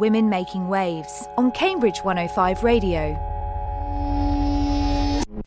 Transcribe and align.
Women 0.00 0.30
Making 0.30 0.68
Waves 0.68 1.26
on 1.36 1.52
Cambridge 1.52 1.98
105 1.98 2.64
Radio. 2.64 3.18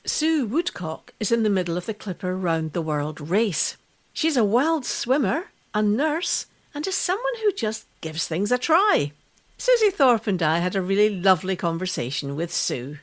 Sue 0.06 0.46
Woodcock 0.46 1.14
is 1.20 1.32
in 1.32 1.44
the 1.44 1.50
middle 1.50 1.78
of 1.78 1.86
the 1.86 1.94
Clipper 1.94 2.36
Round 2.36 2.74
the 2.74 2.82
World 2.82 3.20
race. 3.20 3.78
She's 4.14 4.38
a 4.38 4.44
wild 4.44 4.86
swimmer, 4.86 5.46
a 5.74 5.82
nurse, 5.82 6.46
and 6.76 6.86
is 6.86 6.96
someone 6.96 7.34
who 7.42 7.52
just 7.52 7.88
gives 8.02 8.28
things 8.28 8.52
a 8.52 8.58
try. 8.58 9.12
Susie 9.58 9.90
Thorpe 9.90 10.28
and 10.28 10.44
I 10.44 10.60
had 10.60 10.76
a 10.76 10.82
really 10.82 11.10
lovely 11.10 11.56
conversation 11.56 12.36
with 12.36 12.54
Sue. 12.54 13.00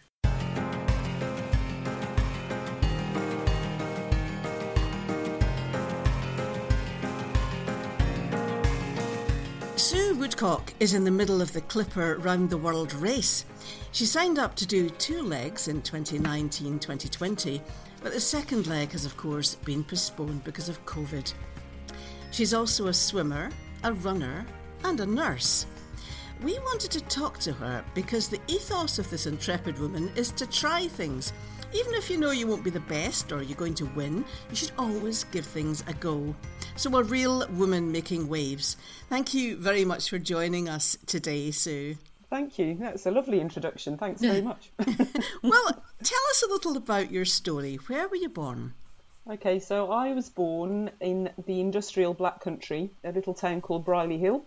Woodcock 10.41 10.73
is 10.81 10.95
in 10.95 11.05
the 11.05 11.11
middle 11.11 11.43
of 11.43 11.53
the 11.53 11.61
Clipper 11.61 12.17
Round 12.17 12.49
the 12.49 12.57
World 12.57 12.95
race. 12.95 13.45
She 13.93 14.07
signed 14.07 14.39
up 14.39 14.57
to 14.57 14.67
do 14.67 14.89
two 14.89 15.21
legs 15.21 15.69
in 15.69 15.83
2019 15.83 16.79
2020, 16.79 17.61
but 18.03 18.15
the 18.15 18.21
second 18.21 18.67
leg 18.67 18.93
has, 18.93 19.05
of 19.05 19.19
course, 19.19 19.57
been 19.57 19.85
postponed 19.85 20.43
because 20.43 20.71
of 20.71 20.83
COVID. 20.87 21.35
She's 22.31 22.55
also 22.55 22.87
a 22.87 22.95
swimmer, 22.95 23.51
a 23.85 23.93
runner, 23.93 24.47
and 24.83 24.99
a 25.01 25.05
nurse. 25.05 25.67
We 26.43 26.59
wanted 26.61 26.91
to 26.93 27.03
talk 27.03 27.39
to 27.41 27.53
her 27.53 27.85
because 27.93 28.29
the 28.29 28.41
ethos 28.49 28.99
of 28.99 29.11
this 29.11 29.27
intrepid 29.27 29.79
woman 29.79 30.11
is 30.17 30.31
to 30.33 30.47
try 30.47 30.89
things. 30.89 31.35
Even 31.73 31.95
if 31.95 32.11
you 32.11 32.19
know 32.19 32.33
you 32.33 32.47
won't 32.49 32.65
be 32.65 32.71
the 32.71 32.81
best 32.81 33.31
or 33.31 33.43
you're 33.43 33.57
going 33.57 33.75
to 33.75 33.87
win, 33.95 34.25
you 34.51 34.57
should 34.57 34.73
always 34.77 35.25
give 35.25 35.47
things 35.47 35.85
a 35.87 35.95
go. 35.95 36.35
So, 36.75 36.97
a 36.97 37.03
real 37.03 37.47
woman 37.49 37.93
making 37.93 38.29
waves. 38.29 38.77
Thank 39.09 39.35
you 39.35 39.57
very 39.57 39.85
much 39.85 40.11
for 40.11 40.19
joining 40.19 40.69
us 40.69 40.97
today, 41.07 41.51
Sue. 41.53 41.97
Thank 42.29 42.59
you. 42.59 42.75
That's 42.75 43.07
a 43.07 43.11
lovely 43.11 43.41
introduction. 43.41 43.99
Thanks 43.99 44.21
very 44.21 44.43
much. 44.43 44.71
well, 44.79 45.83
tell 46.03 46.21
us 46.31 46.45
a 46.47 46.51
little 46.51 46.77
about 46.77 47.11
your 47.11 47.25
story. 47.25 47.77
Where 47.87 48.09
were 48.09 48.17
you 48.17 48.29
born? 48.29 48.75
Okay, 49.29 49.61
so 49.61 49.93
I 49.93 50.13
was 50.13 50.29
born 50.29 50.91
in 51.01 51.31
the 51.47 51.61
industrial 51.61 52.15
Black 52.15 52.41
Country, 52.41 52.91
a 53.05 53.13
little 53.13 53.35
town 53.35 53.61
called 53.61 53.85
Brierley 53.85 54.19
Hill, 54.19 54.45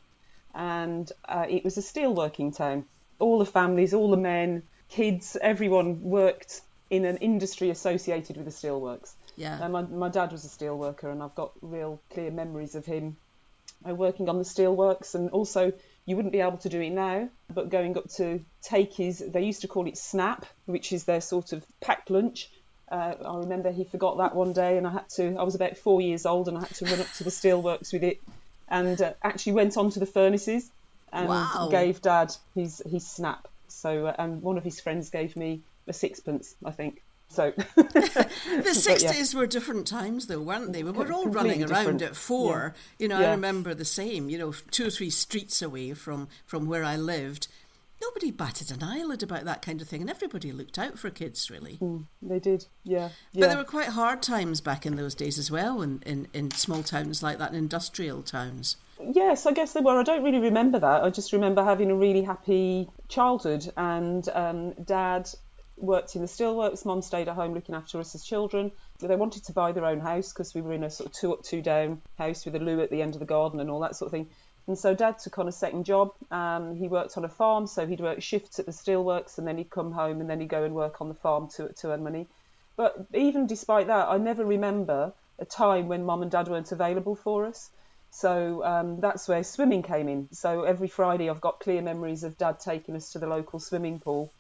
and 0.54 1.10
uh, 1.26 1.46
it 1.48 1.64
was 1.64 1.78
a 1.78 1.82
steelworking 1.82 2.56
town. 2.56 2.86
All 3.20 3.40
the 3.40 3.46
families, 3.46 3.94
all 3.94 4.12
the 4.12 4.18
men, 4.18 4.64
kids, 4.90 5.38
everyone 5.42 6.02
worked 6.02 6.62
in 6.94 7.06
an 7.06 7.18
industry 7.18 7.72
associated 7.72 8.38
with 8.38 8.46
the 8.46 8.52
steelworks. 8.52 9.14
Yeah. 9.36 9.60
Uh, 9.60 9.68
my, 9.68 9.82
my 9.82 10.10
dad 10.10 10.32
was 10.32 10.46
a 10.46 10.48
steelworker, 10.48 11.12
and 11.12 11.24
I've 11.24 11.34
got 11.34 11.52
real 11.62 12.00
clear 12.14 12.30
memories 12.30 12.76
of 12.76 12.86
him 12.86 13.18
uh, 13.90 13.96
working 13.96 14.30
on 14.30 14.38
the 14.38 14.44
steelworks, 14.44 15.16
and 15.16 15.32
also 15.32 15.74
you 16.06 16.16
wouldn't 16.16 16.34
be 16.34 16.42
able 16.42 16.58
to 16.60 16.70
do 16.70 16.80
it 16.80 16.92
now, 16.92 17.30
but 17.52 17.70
going 17.70 17.98
up 17.98 18.08
to 18.18 18.46
take 18.62 18.94
his, 18.94 19.24
they 19.28 19.42
used 19.42 19.62
to 19.62 19.68
call 19.68 19.88
it 19.88 19.98
snap, 19.98 20.46
which 20.68 20.94
is 20.94 21.06
their 21.06 21.22
sort 21.22 21.52
of 21.52 21.66
packed 21.82 22.12
lunch. 22.12 22.52
Uh, 22.92 23.16
I 23.26 23.38
remember 23.38 23.72
he 23.72 23.86
forgot 23.86 24.20
that 24.20 24.36
one 24.36 24.54
day, 24.54 24.78
and 24.78 24.86
I 24.86 24.92
had 24.92 25.10
to. 25.16 25.36
I 25.36 25.44
was 25.44 25.56
about 25.56 25.78
four 25.78 26.00
years 26.00 26.28
old, 26.28 26.48
and 26.48 26.56
I 26.56 26.62
had 26.62 26.76
to 26.76 26.86
run 26.86 27.00
up 27.00 27.12
to 27.14 27.24
the 27.24 27.32
steelworks 27.32 27.92
with 27.92 28.04
it, 28.04 28.22
and 28.68 29.02
uh, 29.02 29.14
actually 29.24 29.54
went 29.54 29.78
onto 29.78 30.00
the 30.00 30.06
furnaces 30.06 30.70
and 31.12 31.30
Wow. 31.30 31.70
gave 31.72 32.02
Dad 32.02 32.36
his 32.54 32.84
his 32.86 33.08
snap. 33.08 33.48
So, 33.68 34.06
uh, 34.06 34.16
and 34.20 34.44
one 34.44 34.60
of 34.60 34.64
his 34.64 34.80
friends 34.80 35.10
gave 35.10 35.36
me 35.36 35.62
a 35.88 35.94
sixpence, 35.94 36.56
I 36.66 36.72
think. 36.72 37.04
So, 37.30 37.52
The 37.76 37.84
But 37.84 39.02
yeah. 39.02 39.12
60s 39.12 39.34
were 39.34 39.48
different 39.48 39.88
times, 39.88 40.28
though, 40.28 40.42
weren't 40.42 40.72
they? 40.74 40.84
We 40.84 40.92
were 40.92 41.12
all 41.12 41.28
running 41.28 41.64
around 41.64 41.98
different. 41.98 42.02
at 42.04 42.16
four. 42.16 42.76
You 43.00 43.08
know, 43.08 43.18
I 43.20 43.32
remember 43.32 43.74
the 43.74 43.86
same, 43.86 44.30
you 44.30 44.38
know, 44.38 44.54
two 44.72 44.88
or 44.88 44.90
three 44.92 45.10
streets 45.10 45.62
away 45.62 45.94
from, 45.94 46.28
from 46.46 46.68
where 46.68 46.84
I 46.84 46.96
lived. 46.96 47.48
Nobody 48.02 48.32
batted 48.32 48.70
an 48.70 48.84
eyelid 48.84 49.24
about 49.24 49.46
that 49.46 49.62
kind 49.62 49.82
of 49.82 49.88
thing, 49.88 50.02
and 50.02 50.10
everybody 50.10 50.52
looked 50.52 50.78
out 50.78 51.00
for 51.00 51.10
kids, 51.10 51.50
really. 51.50 51.80
they 52.22 52.38
did, 52.40 52.66
yeah, 52.84 53.10
But 53.34 53.48
there 53.48 53.58
were 53.58 53.64
quite 53.64 53.90
hard 53.90 54.22
times 54.22 54.60
back 54.62 54.86
in 54.86 54.98
those 54.98 55.16
days 55.16 55.40
as 55.40 55.50
well, 55.50 55.82
in, 55.82 56.04
in, 56.06 56.28
in 56.34 56.52
small 56.52 56.84
towns 56.84 57.24
like 57.24 57.38
that, 57.38 57.52
in 57.52 57.56
industrial 57.58 58.22
towns. 58.22 58.76
Yes, 59.02 59.46
I 59.46 59.54
guess 59.54 59.72
they 59.74 59.80
were. 59.80 59.98
I 59.98 60.04
don't 60.04 60.24
really 60.24 60.40
remember 60.40 60.80
that. 60.80 61.04
I 61.04 61.10
just 61.10 61.32
remember 61.34 61.64
having 61.64 61.92
a 61.92 61.96
really 61.96 62.22
happy 62.24 62.90
childhood, 63.08 63.72
and 63.78 64.28
um, 64.34 64.74
Dad 64.84 65.30
worked 65.78 66.16
in 66.16 66.22
the 66.22 66.28
steelworks. 66.28 66.86
Mum 66.86 67.02
stayed 67.02 67.28
at 67.28 67.36
home 67.36 67.54
looking 67.54 67.76
after 67.76 68.00
us 68.00 68.16
as 68.16 68.24
children. 68.24 68.72
They 69.00 69.16
wanted 69.16 69.46
to 69.46 69.54
buy 69.54 69.72
their 69.72 69.86
own 69.86 70.00
house 70.00 70.32
because 70.32 70.54
we 70.54 70.62
were 70.62 70.74
in 70.74 70.84
a 70.84 70.90
sort 70.90 71.10
of 71.10 71.14
two 71.14 71.34
up, 71.34 71.44
two 71.44 71.62
down 71.62 72.02
house 72.18 72.46
with 72.46 72.56
a 72.56 72.60
loo 72.60 72.82
at 72.82 72.90
the 72.90 73.02
end 73.02 73.16
of 73.16 73.20
the 73.20 73.26
garden 73.26 73.60
and 73.60 73.70
all 73.70 73.82
that 73.82 73.96
sort 73.96 74.08
of 74.08 74.12
thing. 74.12 74.30
And 74.68 74.78
so 74.78 74.96
Dad 74.96 75.20
took 75.20 75.38
on 75.40 75.48
a 75.48 75.52
second 75.52 75.84
job. 75.84 76.14
Um, 76.32 76.76
he 76.76 76.88
worked 76.88 77.18
on 77.18 77.26
a 77.26 77.30
farm, 77.30 77.68
so 77.68 77.86
he'd 77.86 78.00
work 78.00 78.22
shifts 78.22 78.60
at 78.60 78.66
the 78.66 78.72
steelworks, 78.72 79.38
and 79.38 79.46
then 79.46 79.58
he'd 79.58 79.70
come 79.70 79.92
home 79.92 80.22
and 80.22 80.30
then 80.30 80.40
he'd 80.40 80.50
go 80.50 80.64
and 80.64 80.74
work 80.74 81.02
on 81.02 81.10
the 81.10 81.16
farm 81.16 81.50
to 81.56 81.70
to 81.74 81.92
earn 81.92 82.04
money. 82.04 82.28
But 82.76 83.06
even 83.14 83.46
despite 83.46 83.88
that, 83.88 84.08
I 84.08 84.18
never 84.18 84.46
remember 84.46 85.14
a 85.38 85.46
time 85.46 85.88
when 85.90 86.06
Mum 86.06 86.22
and 86.22 86.32
Dad 86.32 86.48
weren't 86.48 86.72
available 86.72 87.16
for 87.16 87.46
us. 87.46 87.70
So 88.10 88.64
um, 88.64 89.00
that's 89.00 89.28
where 89.28 89.44
swimming 89.44 89.82
came 89.82 90.08
in. 90.08 90.30
So 90.32 90.64
every 90.64 90.88
Friday, 90.88 91.30
I've 91.30 91.42
got 91.42 91.60
clear 91.60 91.82
memories 91.82 92.24
of 92.24 92.38
Dad 92.38 92.60
taking 92.60 92.96
us 92.96 93.12
to 93.14 93.20
the 93.20 93.28
local 93.28 93.60
swimming 93.60 94.00
pool 94.00 94.32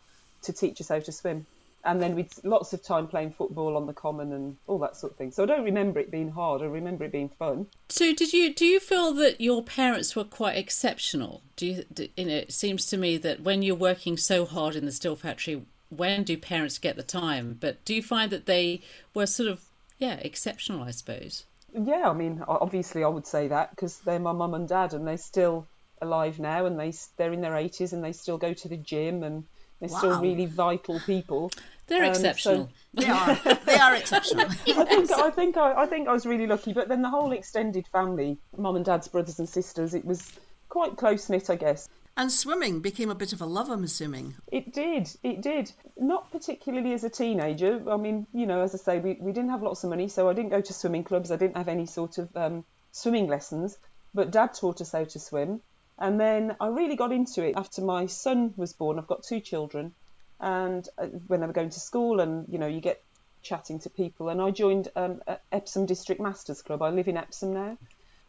to 0.43 0.53
teach 0.53 0.79
us 0.81 0.89
how 0.89 0.99
to 0.99 1.11
swim. 1.11 1.45
And 1.85 2.01
then 2.01 2.15
we'd 2.15 2.29
lots 2.43 2.71
of 2.71 2.81
time 2.81 3.07
playing 3.07 3.31
football 3.31 3.75
on 3.75 3.87
the 3.87 3.93
common 3.93 4.31
and 4.31 4.55
all 4.67 4.79
that 4.79 4.95
sort 4.95 5.11
of 5.11 5.17
thing. 5.17 5.31
So 5.31 5.43
I 5.43 5.45
don't 5.45 5.65
remember 5.65 5.99
it 5.99 6.11
being 6.11 6.31
hard. 6.31 6.61
I 6.61 6.65
remember 6.65 7.03
it 7.03 7.11
being 7.11 7.27
fun. 7.27 7.67
So, 7.89 8.13
did 8.13 8.31
you 8.31 8.53
do 8.53 8.65
you 8.65 8.79
feel 8.79 9.13
that 9.15 9.41
your 9.41 9.61
parents 9.61 10.15
were 10.15 10.23
quite 10.23 10.55
exceptional? 10.55 11.41
Do 11.57 11.67
you, 11.67 11.83
do, 11.93 12.07
you 12.15 12.25
know, 12.25 12.35
it 12.35 12.53
seems 12.53 12.85
to 12.85 12.97
me 12.97 13.17
that 13.17 13.41
when 13.41 13.63
you're 13.63 13.75
working 13.75 14.15
so 14.15 14.45
hard 14.45 14.77
in 14.77 14.85
the 14.85 14.93
steel 14.93 15.17
factory, 15.17 15.65
when 15.89 16.23
do 16.23 16.37
parents 16.37 16.77
get 16.77 16.95
the 16.95 17.03
time? 17.03 17.57
But 17.59 17.83
do 17.83 17.93
you 17.93 18.01
find 18.01 18.31
that 18.31 18.45
they 18.45 18.81
were 19.13 19.25
sort 19.25 19.49
of 19.49 19.65
yeah 19.99 20.15
exceptional? 20.15 20.83
I 20.83 20.91
suppose. 20.91 21.43
Yeah, 21.73 22.09
I 22.09 22.13
mean, 22.13 22.43
obviously 22.47 23.03
I 23.03 23.07
would 23.07 23.25
say 23.25 23.47
that 23.47 23.71
because 23.71 23.97
they're 23.99 24.19
my 24.19 24.31
mum 24.31 24.53
and 24.53 24.69
dad, 24.69 24.93
and 24.93 25.07
they're 25.07 25.17
still 25.17 25.67
alive 26.01 26.39
now, 26.39 26.65
and 26.65 26.79
they 26.79 26.93
they're 27.17 27.33
in 27.33 27.41
their 27.41 27.57
eighties, 27.57 27.93
and 27.93 28.03
they 28.03 28.13
still 28.13 28.37
go 28.37 28.53
to 28.53 28.67
the 28.67 28.77
gym, 28.77 29.23
and 29.23 29.43
they're 29.89 29.97
still 29.97 30.19
really 30.21 30.45
vital 30.45 30.99
people. 31.01 31.51
They're 31.87 32.03
Um, 32.05 32.13
so- 32.13 32.19
exceptional. 32.19 32.69
They 32.95 33.07
are. 33.07 33.35
they 33.65 33.75
are 33.77 33.95
exceptional. 33.95 34.45
I 34.67 34.85
think 34.85 35.11
I 35.11 35.29
think 35.31 35.57
I, 35.57 35.73
I 35.81 35.85
think 35.87 36.07
I 36.07 36.11
was 36.13 36.25
really 36.27 36.45
lucky. 36.45 36.73
But 36.73 36.89
then 36.89 37.01
the 37.01 37.09
whole 37.09 37.31
extended 37.31 37.87
family, 37.87 38.37
mum 38.55 38.75
and 38.75 38.85
dad's 38.85 39.07
brothers 39.07 39.39
and 39.39 39.49
sisters, 39.49 39.95
it 39.95 40.05
was 40.05 40.31
quite 40.69 40.95
close 40.95 41.27
knit, 41.27 41.49
I 41.49 41.55
guess. 41.55 41.89
And 42.15 42.31
swimming 42.31 42.79
became 42.81 43.09
a 43.09 43.15
bit 43.15 43.33
of 43.33 43.41
a 43.41 43.47
love, 43.47 43.71
I'm 43.71 43.83
assuming. 43.83 44.35
It 44.51 44.71
did, 44.71 45.09
it 45.23 45.41
did. 45.41 45.71
Not 45.97 46.31
particularly 46.31 46.93
as 46.93 47.03
a 47.03 47.09
teenager. 47.09 47.81
I 47.89 47.97
mean, 47.97 48.27
you 48.31 48.45
know, 48.45 48.61
as 48.61 48.75
I 48.75 48.77
say, 48.77 48.99
we, 48.99 49.17
we 49.19 49.31
didn't 49.31 49.49
have 49.49 49.63
lots 49.63 49.83
of 49.83 49.89
money, 49.89 50.07
so 50.07 50.29
I 50.29 50.33
didn't 50.33 50.51
go 50.51 50.61
to 50.61 50.73
swimming 50.73 51.03
clubs. 51.03 51.31
I 51.31 51.37
didn't 51.37 51.57
have 51.57 51.67
any 51.67 51.87
sort 51.87 52.19
of 52.19 52.29
um, 52.37 52.63
swimming 52.91 53.27
lessons. 53.27 53.79
But 54.13 54.29
dad 54.29 54.53
taught 54.53 54.79
us 54.81 54.91
how 54.91 55.05
to 55.05 55.19
swim. 55.19 55.61
And 55.97 56.19
then 56.19 56.55
I 56.59 56.67
really 56.67 56.95
got 56.95 57.11
into 57.11 57.43
it 57.43 57.55
after 57.55 57.81
my 57.81 58.07
son 58.07 58.53
was 58.57 58.73
born. 58.73 58.97
I've 58.97 59.07
got 59.07 59.23
two 59.23 59.39
children. 59.39 59.93
And 60.39 60.87
uh, 60.97 61.07
when 61.27 61.39
they 61.39 61.47
were 61.47 61.53
going 61.53 61.69
to 61.69 61.79
school, 61.79 62.19
and, 62.19 62.45
you 62.49 62.57
know, 62.57 62.67
you 62.67 62.81
get 62.81 63.01
chatting 63.41 63.79
to 63.79 63.89
people. 63.89 64.29
And 64.29 64.41
I 64.41 64.51
joined 64.51 64.89
um, 64.95 65.21
Epsom 65.51 65.85
District 65.85 66.19
Masters 66.19 66.61
Club. 66.61 66.81
I 66.81 66.89
live 66.89 67.07
in 67.07 67.17
Epsom 67.17 67.53
now. 67.53 67.77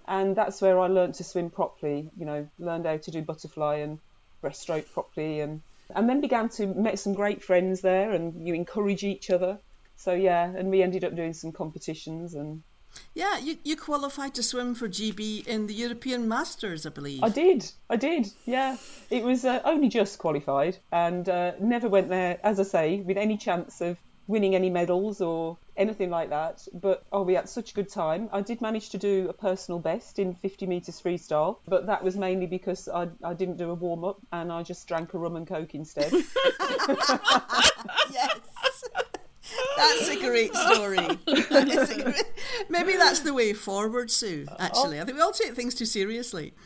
And 0.07 0.37
that's 0.37 0.61
where 0.61 0.79
I 0.79 0.89
learned 0.89 1.15
to 1.15 1.25
swim 1.25 1.51
properly, 1.51 2.11
you 2.17 2.27
know, 2.27 2.47
learned 2.59 2.87
how 2.87 2.99
to 2.99 3.11
do 3.11 3.23
butterfly 3.23 3.77
and 3.77 3.99
breaststroke 4.43 4.93
properly 4.93 5.41
and 5.41 5.63
and 5.95 6.09
then 6.09 6.21
began 6.21 6.49
to 6.49 6.67
met 6.67 6.99
some 6.99 7.15
great 7.15 7.43
friends 7.43 7.81
there 7.81 8.13
and 8.13 8.47
you 8.47 8.55
encourage 8.55 9.05
each 9.05 9.31
other. 9.31 9.59
So 9.97 10.13
yeah, 10.13 10.45
and 10.45 10.71
we 10.71 10.83
ended 10.83 11.05
up 11.05 11.15
doing 11.15 11.35
some 11.35 11.53
competitions 11.53 12.35
and 12.35 12.63
Yeah, 13.15 13.39
you, 13.39 13.59
you 13.63 13.77
qualified 13.77 14.35
to 14.35 14.43
swim 14.43 14.75
for 14.75 14.89
GB 14.89 15.47
in 15.47 15.67
the 15.67 15.75
European 15.75 16.29
Masters, 16.29 16.85
I 16.85 16.91
believe. 16.91 17.23
I 17.23 17.29
did, 17.29 17.71
I 17.89 17.97
did, 17.97 18.29
yeah. 18.45 18.77
It 19.11 19.23
was 19.23 19.45
uh, 19.45 19.61
only 19.65 19.89
just 19.89 20.19
qualified 20.19 20.79
and 20.91 21.29
uh, 21.29 21.53
never 21.61 21.89
went 21.89 22.09
there, 22.09 22.39
as 22.43 22.59
I 22.59 22.65
say, 22.65 23.01
with 23.01 23.17
any 23.17 23.37
chance 23.37 23.81
of 23.81 23.97
winning 24.27 24.55
any 24.55 24.71
medals 24.71 25.21
or 25.21 25.59
anything 25.77 26.11
like 26.11 26.31
that. 26.31 26.67
But 26.73 27.05
oh, 27.13 27.23
we 27.23 27.35
had 27.35 27.49
such 27.49 27.73
a 27.73 27.75
good 27.75 27.89
time. 27.89 28.29
I 28.33 28.41
did 28.41 28.61
manage 28.61 28.91
to 28.91 28.99
do 28.99 29.29
a 29.29 29.33
personal 29.33 29.79
best 29.79 30.19
in 30.19 30.35
50 30.35 30.67
metres 30.67 31.01
freestyle, 31.01 31.59
but 31.67 31.87
that 31.87 32.03
was 32.03 32.17
mainly 32.17 32.47
because 32.47 32.89
I, 32.89 33.09
I 33.23 33.35
didn't 33.35 33.57
do 33.59 33.71
a 33.71 33.75
warm 33.75 34.05
up 34.05 34.19
and 34.33 34.51
I 34.53 34.63
just 34.63 34.89
drank 34.89 35.15
a 35.15 35.19
rum 35.19 35.37
and 35.37 35.47
coke 35.47 35.75
instead. 35.75 36.13
yes. 38.13 38.41
That's 39.77 40.09
a 40.09 40.21
great 40.21 40.55
story. 40.55 40.99
A 40.99 41.17
great- 42.05 42.25
Maybe 42.69 42.97
that's 42.97 43.21
the 43.21 43.35
way 43.35 43.53
forward, 43.53 44.11
Sue, 44.11 44.47
actually. 44.59 45.01
I 45.01 45.05
think 45.05 45.17
we 45.17 45.23
all 45.23 45.33
take 45.33 45.55
things 45.55 45.75
too 45.75 45.87
seriously. 45.87 46.55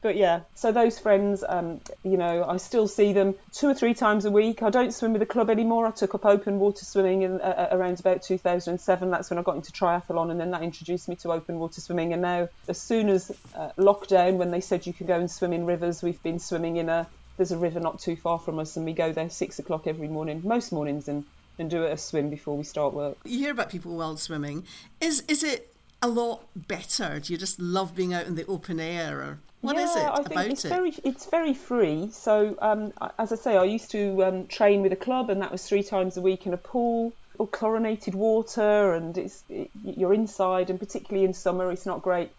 but 0.00 0.16
yeah, 0.16 0.40
so 0.54 0.72
those 0.72 0.98
friends, 0.98 1.44
um, 1.48 1.80
you 2.02 2.16
know, 2.16 2.44
I 2.44 2.56
still 2.56 2.88
see 2.88 3.12
them 3.12 3.34
two 3.52 3.68
or 3.68 3.74
three 3.74 3.94
times 3.94 4.24
a 4.24 4.30
week. 4.30 4.62
I 4.62 4.70
don't 4.70 4.92
swim 4.92 5.12
with 5.12 5.20
the 5.20 5.26
club 5.26 5.48
anymore. 5.48 5.86
I 5.86 5.90
took 5.92 6.14
up 6.14 6.24
open 6.24 6.58
water 6.58 6.84
swimming 6.84 7.22
in, 7.22 7.40
uh, 7.40 7.68
around 7.70 8.00
about 8.00 8.22
2007. 8.22 9.10
That's 9.10 9.30
when 9.30 9.38
I 9.38 9.42
got 9.42 9.56
into 9.56 9.70
triathlon, 9.72 10.30
and 10.30 10.40
then 10.40 10.50
that 10.50 10.62
introduced 10.62 11.08
me 11.08 11.16
to 11.16 11.32
open 11.32 11.58
water 11.60 11.80
swimming. 11.80 12.12
And 12.12 12.22
now, 12.22 12.48
as 12.68 12.80
soon 12.80 13.08
as 13.08 13.30
uh, 13.54 13.70
lockdown, 13.78 14.38
when 14.38 14.50
they 14.50 14.60
said 14.60 14.86
you 14.86 14.92
can 14.92 15.06
go 15.06 15.18
and 15.18 15.30
swim 15.30 15.52
in 15.52 15.66
rivers, 15.66 16.02
we've 16.02 16.22
been 16.22 16.40
swimming 16.40 16.76
in 16.76 16.88
a 16.88 17.06
there's 17.36 17.52
a 17.52 17.58
river 17.58 17.80
not 17.80 17.98
too 17.98 18.16
far 18.16 18.38
from 18.38 18.58
us, 18.58 18.76
and 18.76 18.84
we 18.84 18.92
go 18.92 19.12
there 19.12 19.30
six 19.30 19.58
o'clock 19.58 19.86
every 19.86 20.08
morning, 20.08 20.42
most 20.44 20.72
mornings, 20.72 21.08
and 21.08 21.24
and 21.58 21.70
do 21.70 21.84
a 21.84 21.96
swim 21.96 22.30
before 22.30 22.56
we 22.56 22.64
start 22.64 22.94
work. 22.94 23.18
You 23.24 23.38
hear 23.38 23.52
about 23.52 23.70
people 23.70 23.94
wild 23.96 24.18
swimming. 24.18 24.64
Is 25.00 25.22
is 25.28 25.42
it 25.42 25.74
a 26.00 26.08
lot 26.08 26.46
better? 26.56 27.20
Do 27.20 27.32
you 27.32 27.38
just 27.38 27.60
love 27.60 27.94
being 27.94 28.12
out 28.12 28.26
in 28.26 28.34
the 28.34 28.46
open 28.46 28.80
air, 28.80 29.20
or 29.20 29.38
what 29.60 29.76
yeah, 29.76 29.84
is 29.84 29.96
it 29.96 30.02
I 30.02 30.16
think 30.16 30.26
about 30.32 30.46
it's 30.46 30.64
it? 30.64 30.68
Very, 30.68 30.94
it's 31.04 31.26
very 31.26 31.54
free. 31.54 32.10
So, 32.10 32.56
um, 32.60 32.92
as 33.18 33.32
I 33.32 33.36
say, 33.36 33.56
I 33.56 33.64
used 33.64 33.90
to 33.92 34.24
um, 34.24 34.46
train 34.48 34.82
with 34.82 34.92
a 34.92 34.96
club, 34.96 35.30
and 35.30 35.40
that 35.40 35.52
was 35.52 35.66
three 35.66 35.84
times 35.84 36.16
a 36.16 36.20
week 36.20 36.46
in 36.46 36.52
a 36.52 36.56
pool 36.56 37.12
or 37.38 37.46
chlorinated 37.46 38.14
water, 38.14 38.92
and 38.92 39.16
it's 39.16 39.44
it, 39.48 39.70
you're 39.84 40.14
inside, 40.14 40.68
and 40.68 40.78
particularly 40.78 41.24
in 41.24 41.32
summer, 41.32 41.70
it's 41.70 41.86
not 41.86 42.02
great. 42.02 42.30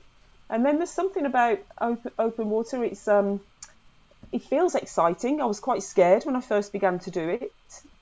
And 0.50 0.66
then 0.66 0.78
there's 0.78 0.92
something 0.92 1.26
about 1.26 1.60
open, 1.80 2.12
open 2.20 2.50
water. 2.50 2.84
It's 2.84 3.08
um, 3.08 3.40
it 4.34 4.42
feels 4.42 4.76
exciting. 4.76 5.42
I 5.42 5.46
was 5.46 5.60
quite 5.60 5.84
scared 5.84 6.26
when 6.26 6.36
I 6.36 6.42
first 6.42 6.74
began 6.74 7.00
to 7.00 7.12
do 7.12 7.30
it, 7.30 7.54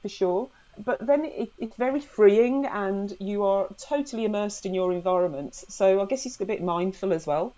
for 0.02 0.10
sure 0.10 0.50
but 0.78 1.06
then 1.06 1.26
it, 1.26 1.52
it's 1.60 1.76
very 1.76 2.00
freeing 2.00 2.66
and 2.66 3.14
you 3.20 3.44
are 3.44 3.68
totally 3.78 4.26
immersed 4.26 4.66
in 4.66 4.74
your 4.74 4.94
environment. 4.94 5.56
So 5.56 6.02
I 6.02 6.06
guess 6.06 6.26
it's 6.26 6.40
a 6.40 6.46
bit 6.46 6.64
mindful 6.64 7.14
as 7.14 7.28
well. 7.28 7.54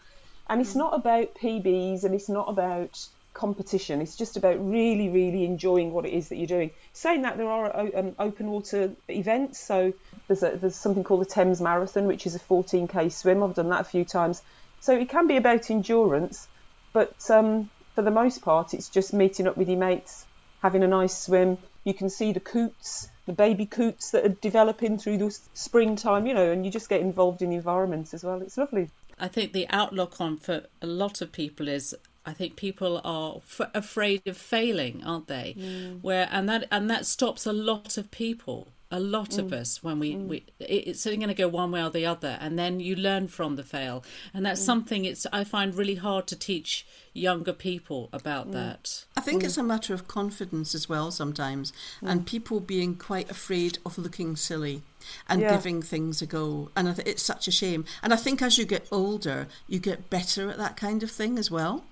And 0.49 0.59
it's 0.59 0.75
not 0.75 0.93
about 0.93 1.35
PBs 1.35 2.03
and 2.03 2.13
it's 2.13 2.29
not 2.29 2.49
about 2.49 3.07
competition. 3.33 4.01
It's 4.01 4.17
just 4.17 4.35
about 4.35 4.57
really, 4.59 5.09
really 5.09 5.45
enjoying 5.45 5.93
what 5.93 6.05
it 6.05 6.13
is 6.13 6.29
that 6.29 6.37
you're 6.37 6.47
doing. 6.47 6.71
Saying 6.91 7.21
that, 7.21 7.37
there 7.37 7.49
are 7.49 7.95
um, 7.95 8.15
open 8.19 8.51
water 8.51 8.91
events. 9.07 9.59
So 9.59 9.93
there's, 10.27 10.43
a, 10.43 10.57
there's 10.57 10.75
something 10.75 11.03
called 11.03 11.21
the 11.21 11.25
Thames 11.25 11.61
Marathon, 11.61 12.07
which 12.07 12.27
is 12.27 12.35
a 12.35 12.39
14k 12.39 13.11
swim. 13.11 13.41
I've 13.41 13.55
done 13.55 13.69
that 13.69 13.81
a 13.81 13.85
few 13.85 14.05
times. 14.05 14.41
So 14.81 14.93
it 14.93 15.07
can 15.07 15.27
be 15.27 15.37
about 15.37 15.71
endurance, 15.71 16.47
but 16.91 17.15
um, 17.29 17.69
for 17.95 18.01
the 18.01 18.11
most 18.11 18.41
part, 18.41 18.73
it's 18.73 18.89
just 18.89 19.13
meeting 19.13 19.47
up 19.47 19.57
with 19.57 19.69
your 19.69 19.77
mates, 19.77 20.25
having 20.61 20.83
a 20.83 20.87
nice 20.87 21.15
swim. 21.17 21.57
You 21.83 21.93
can 21.93 22.09
see 22.09 22.31
the 22.31 22.39
coots, 22.39 23.09
the 23.25 23.33
baby 23.33 23.65
coots 23.65 24.11
that 24.11 24.25
are 24.25 24.29
developing 24.29 24.97
through 24.97 25.17
the 25.17 25.37
springtime, 25.53 26.25
you 26.25 26.33
know, 26.33 26.51
and 26.51 26.65
you 26.65 26.71
just 26.71 26.89
get 26.89 27.01
involved 27.01 27.41
in 27.41 27.49
the 27.49 27.55
environment 27.55 28.13
as 28.13 28.23
well. 28.23 28.41
It's 28.41 28.57
lovely. 28.57 28.89
I 29.19 29.27
think 29.27 29.53
the 29.53 29.67
outlook 29.69 30.19
on 30.19 30.37
for 30.37 30.63
a 30.81 30.87
lot 30.87 31.21
of 31.21 31.31
people 31.31 31.67
is 31.67 31.95
I 32.25 32.33
think 32.33 32.55
people 32.55 33.01
are 33.03 33.37
f- 33.37 33.69
afraid 33.73 34.25
of 34.27 34.37
failing, 34.37 35.03
aren't 35.05 35.27
they? 35.27 35.55
Mm. 35.57 36.01
Where 36.01 36.27
and 36.31 36.47
that 36.49 36.67
and 36.71 36.89
that 36.89 37.05
stops 37.05 37.45
a 37.45 37.53
lot 37.53 37.97
of 37.97 38.11
people 38.11 38.69
a 38.93 38.99
lot 38.99 39.31
mm. 39.31 39.39
of 39.39 39.51
us 39.51 39.81
when 39.81 39.97
we, 39.97 40.13
mm. 40.13 40.27
we 40.27 40.45
it's 40.59 41.05
only 41.07 41.17
going 41.17 41.27
to 41.27 41.33
go 41.33 41.47
one 41.47 41.71
way 41.71 41.83
or 41.83 41.89
the 41.89 42.05
other 42.05 42.37
and 42.39 42.59
then 42.59 42.79
you 42.79 42.95
learn 42.95 43.27
from 43.27 43.55
the 43.55 43.63
fail 43.63 44.03
and 44.33 44.45
that's 44.45 44.61
mm. 44.61 44.65
something 44.65 45.03
it's 45.03 45.25
i 45.33 45.43
find 45.43 45.73
really 45.73 45.95
hard 45.95 46.27
to 46.27 46.35
teach 46.35 46.85
younger 47.11 47.51
people 47.51 48.07
about 48.13 48.49
mm. 48.49 48.53
that 48.53 49.03
i 49.17 49.21
think 49.21 49.43
it's 49.43 49.55
mm. 49.55 49.61
a 49.61 49.63
matter 49.63 49.95
of 49.95 50.07
confidence 50.07 50.75
as 50.75 50.87
well 50.87 51.09
sometimes 51.09 51.73
mm. 52.03 52.09
and 52.09 52.27
people 52.27 52.59
being 52.59 52.95
quite 52.95 53.29
afraid 53.31 53.79
of 53.83 53.97
looking 53.97 54.35
silly 54.35 54.83
and 55.27 55.41
yeah. 55.41 55.49
giving 55.49 55.81
things 55.81 56.21
a 56.21 56.25
go 56.27 56.69
and 56.77 56.87
it's 57.05 57.23
such 57.23 57.47
a 57.47 57.51
shame 57.51 57.83
and 58.03 58.13
i 58.13 58.15
think 58.15 58.43
as 58.43 58.59
you 58.59 58.65
get 58.65 58.87
older 58.91 59.47
you 59.67 59.79
get 59.79 60.07
better 60.11 60.51
at 60.51 60.57
that 60.59 60.77
kind 60.77 61.01
of 61.01 61.09
thing 61.09 61.39
as 61.39 61.49
well 61.49 61.83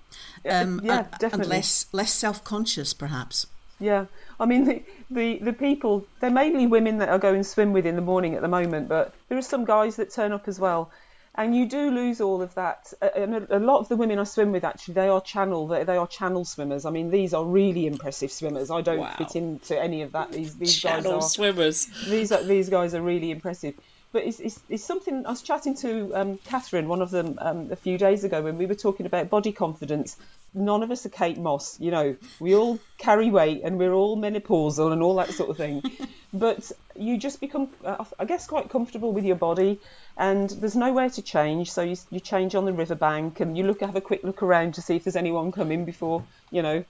um, 0.48 0.80
yeah, 0.84 0.98
and, 0.98 1.10
definitely. 1.18 1.40
and 1.40 1.46
less 1.46 1.86
less 1.92 2.12
self-conscious 2.12 2.94
perhaps 2.94 3.46
yeah, 3.82 4.06
I 4.38 4.46
mean 4.46 4.64
the, 4.64 4.82
the 5.10 5.38
the 5.38 5.52
people 5.52 6.06
they're 6.20 6.30
mainly 6.30 6.66
women 6.66 6.98
that 6.98 7.08
I 7.08 7.18
go 7.18 7.34
and 7.34 7.46
swim 7.46 7.72
with 7.72 7.86
in 7.86 7.96
the 7.96 8.02
morning 8.02 8.34
at 8.34 8.42
the 8.42 8.48
moment, 8.48 8.88
but 8.88 9.12
there 9.28 9.38
are 9.38 9.42
some 9.42 9.64
guys 9.64 9.96
that 9.96 10.12
turn 10.12 10.32
up 10.32 10.48
as 10.48 10.58
well, 10.60 10.90
and 11.34 11.54
you 11.56 11.66
do 11.66 11.90
lose 11.90 12.20
all 12.20 12.42
of 12.42 12.54
that. 12.54 12.92
And 13.16 13.46
a, 13.50 13.58
lot 13.58 13.80
of 13.80 13.88
the 13.88 13.96
women 13.96 14.18
I 14.18 14.24
swim 14.24 14.52
with 14.52 14.64
actually 14.64 14.94
they 14.94 15.08
are 15.08 15.20
channel 15.20 15.66
they, 15.66 15.84
they 15.84 15.96
are 15.96 16.06
channel 16.06 16.44
swimmers. 16.44 16.84
I 16.84 16.90
mean 16.90 17.10
these 17.10 17.34
are 17.34 17.44
really 17.44 17.86
impressive 17.86 18.30
swimmers. 18.30 18.70
I 18.70 18.80
don't 18.80 19.00
wow. 19.00 19.14
fit 19.18 19.36
into 19.36 19.80
any 19.80 20.02
of 20.02 20.12
that. 20.12 20.32
These 20.32 20.56
these 20.56 20.76
channel 20.76 21.14
guys 21.14 21.24
are 21.24 21.28
swimmers. 21.28 21.86
These 22.08 22.32
are, 22.32 22.42
these 22.42 22.68
guys 22.68 22.94
are 22.94 23.02
really 23.02 23.30
impressive 23.30 23.74
but 24.12 24.24
it's, 24.24 24.40
it's, 24.40 24.60
it's, 24.68 24.84
something 24.84 25.24
I 25.24 25.30
was 25.30 25.42
chatting 25.42 25.74
to 25.76 26.12
um, 26.14 26.38
Catherine, 26.44 26.86
one 26.86 27.00
of 27.00 27.10
them, 27.10 27.38
um, 27.40 27.72
a 27.72 27.76
few 27.76 27.96
days 27.96 28.24
ago 28.24 28.42
when 28.42 28.58
we 28.58 28.66
were 28.66 28.74
talking 28.74 29.06
about 29.06 29.30
body 29.30 29.52
confidence. 29.52 30.16
None 30.54 30.82
of 30.82 30.90
us 30.90 31.06
are 31.06 31.10
Kate 31.10 31.38
Moss, 31.38 31.80
you 31.80 31.90
know. 31.90 32.16
We 32.38 32.54
all 32.54 32.78
carry 32.98 33.30
weight 33.30 33.62
and 33.64 33.78
we're 33.78 33.92
all 33.92 34.18
menopausal 34.18 34.92
and 34.92 35.02
all 35.02 35.16
that 35.16 35.30
sort 35.30 35.50
of 35.50 35.56
thing. 35.56 35.82
but 36.32 36.70
you 36.94 37.16
just 37.16 37.40
become, 37.40 37.68
uh, 37.84 38.04
I 38.18 38.26
guess, 38.26 38.46
quite 38.46 38.68
comfortable 38.68 39.12
with 39.12 39.24
your 39.24 39.36
body, 39.36 39.80
and 40.16 40.50
there's 40.50 40.76
nowhere 40.76 41.08
to 41.10 41.22
change. 41.22 41.72
So 41.72 41.82
you, 41.82 41.96
you 42.10 42.20
change 42.20 42.54
on 42.54 42.66
the 42.66 42.72
riverbank 42.72 43.40
and 43.40 43.56
you 43.56 43.64
look 43.64 43.80
have 43.80 43.96
a 43.96 44.00
quick 44.00 44.24
look 44.24 44.42
around 44.42 44.74
to 44.74 44.82
see 44.82 44.96
if 44.96 45.04
there's 45.04 45.16
anyone 45.16 45.52
coming 45.52 45.84
before, 45.84 46.24
you 46.50 46.62
know, 46.62 46.84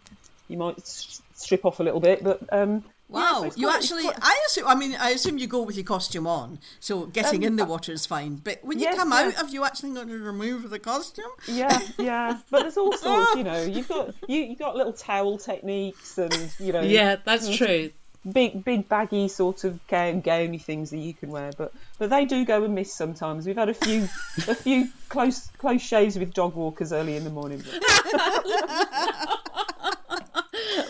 you 0.48 0.58
might 0.58 0.86
strip 0.86 1.64
off 1.64 1.80
a 1.80 1.82
little 1.82 2.00
bit. 2.00 2.22
But 2.22 2.40
um, 2.52 2.84
Wow, 3.12 3.50
you 3.56 3.70
actually, 3.70 4.04
I 4.06 4.40
assume, 4.46 4.66
I 4.66 4.74
mean, 4.74 4.96
I 4.98 5.10
assume 5.10 5.38
you 5.38 5.46
go 5.46 5.62
with 5.62 5.76
your 5.76 5.84
costume 5.84 6.26
on, 6.26 6.58
so 6.80 7.06
getting 7.06 7.42
um, 7.42 7.48
in 7.48 7.56
the 7.56 7.64
water 7.64 7.92
is 7.92 8.06
fine. 8.06 8.36
But 8.36 8.60
when 8.62 8.78
you 8.78 8.86
yes, 8.86 8.96
come 8.96 9.12
out, 9.12 9.34
have 9.34 9.52
you 9.52 9.64
actually 9.64 9.92
got 9.92 10.08
to 10.08 10.18
remove 10.18 10.70
the 10.70 10.78
costume? 10.78 11.30
Yeah, 11.46 11.78
yeah. 11.98 12.38
But 12.50 12.62
there's 12.62 12.76
all 12.76 12.92
sorts, 12.96 13.34
you 13.34 13.44
know, 13.44 13.62
you've 13.62 13.88
got 13.88 14.14
you 14.28 14.40
you 14.40 14.56
got 14.56 14.76
little 14.76 14.92
towel 14.92 15.38
techniques 15.38 16.16
and 16.18 16.52
you 16.58 16.72
know. 16.72 16.80
Yeah, 16.80 17.16
that's 17.22 17.48
true. 17.56 17.90
Big 18.30 18.64
big 18.64 18.88
baggy 18.88 19.26
sort 19.26 19.64
of 19.64 19.84
gown 19.88 20.22
gowny 20.22 20.62
things 20.62 20.90
that 20.90 20.98
you 20.98 21.12
can 21.12 21.30
wear, 21.30 21.50
but 21.58 21.72
but 21.98 22.08
they 22.08 22.24
do 22.24 22.44
go 22.44 22.62
and 22.64 22.74
miss 22.74 22.94
sometimes. 22.94 23.46
We've 23.46 23.56
had 23.56 23.68
a 23.68 23.74
few 23.74 24.04
a 24.48 24.54
few 24.54 24.88
close 25.08 25.48
close 25.58 25.82
shaves 25.82 26.16
with 26.16 26.32
dog 26.32 26.54
walkers 26.54 26.92
early 26.92 27.16
in 27.16 27.24
the 27.24 27.30
morning. 27.30 27.64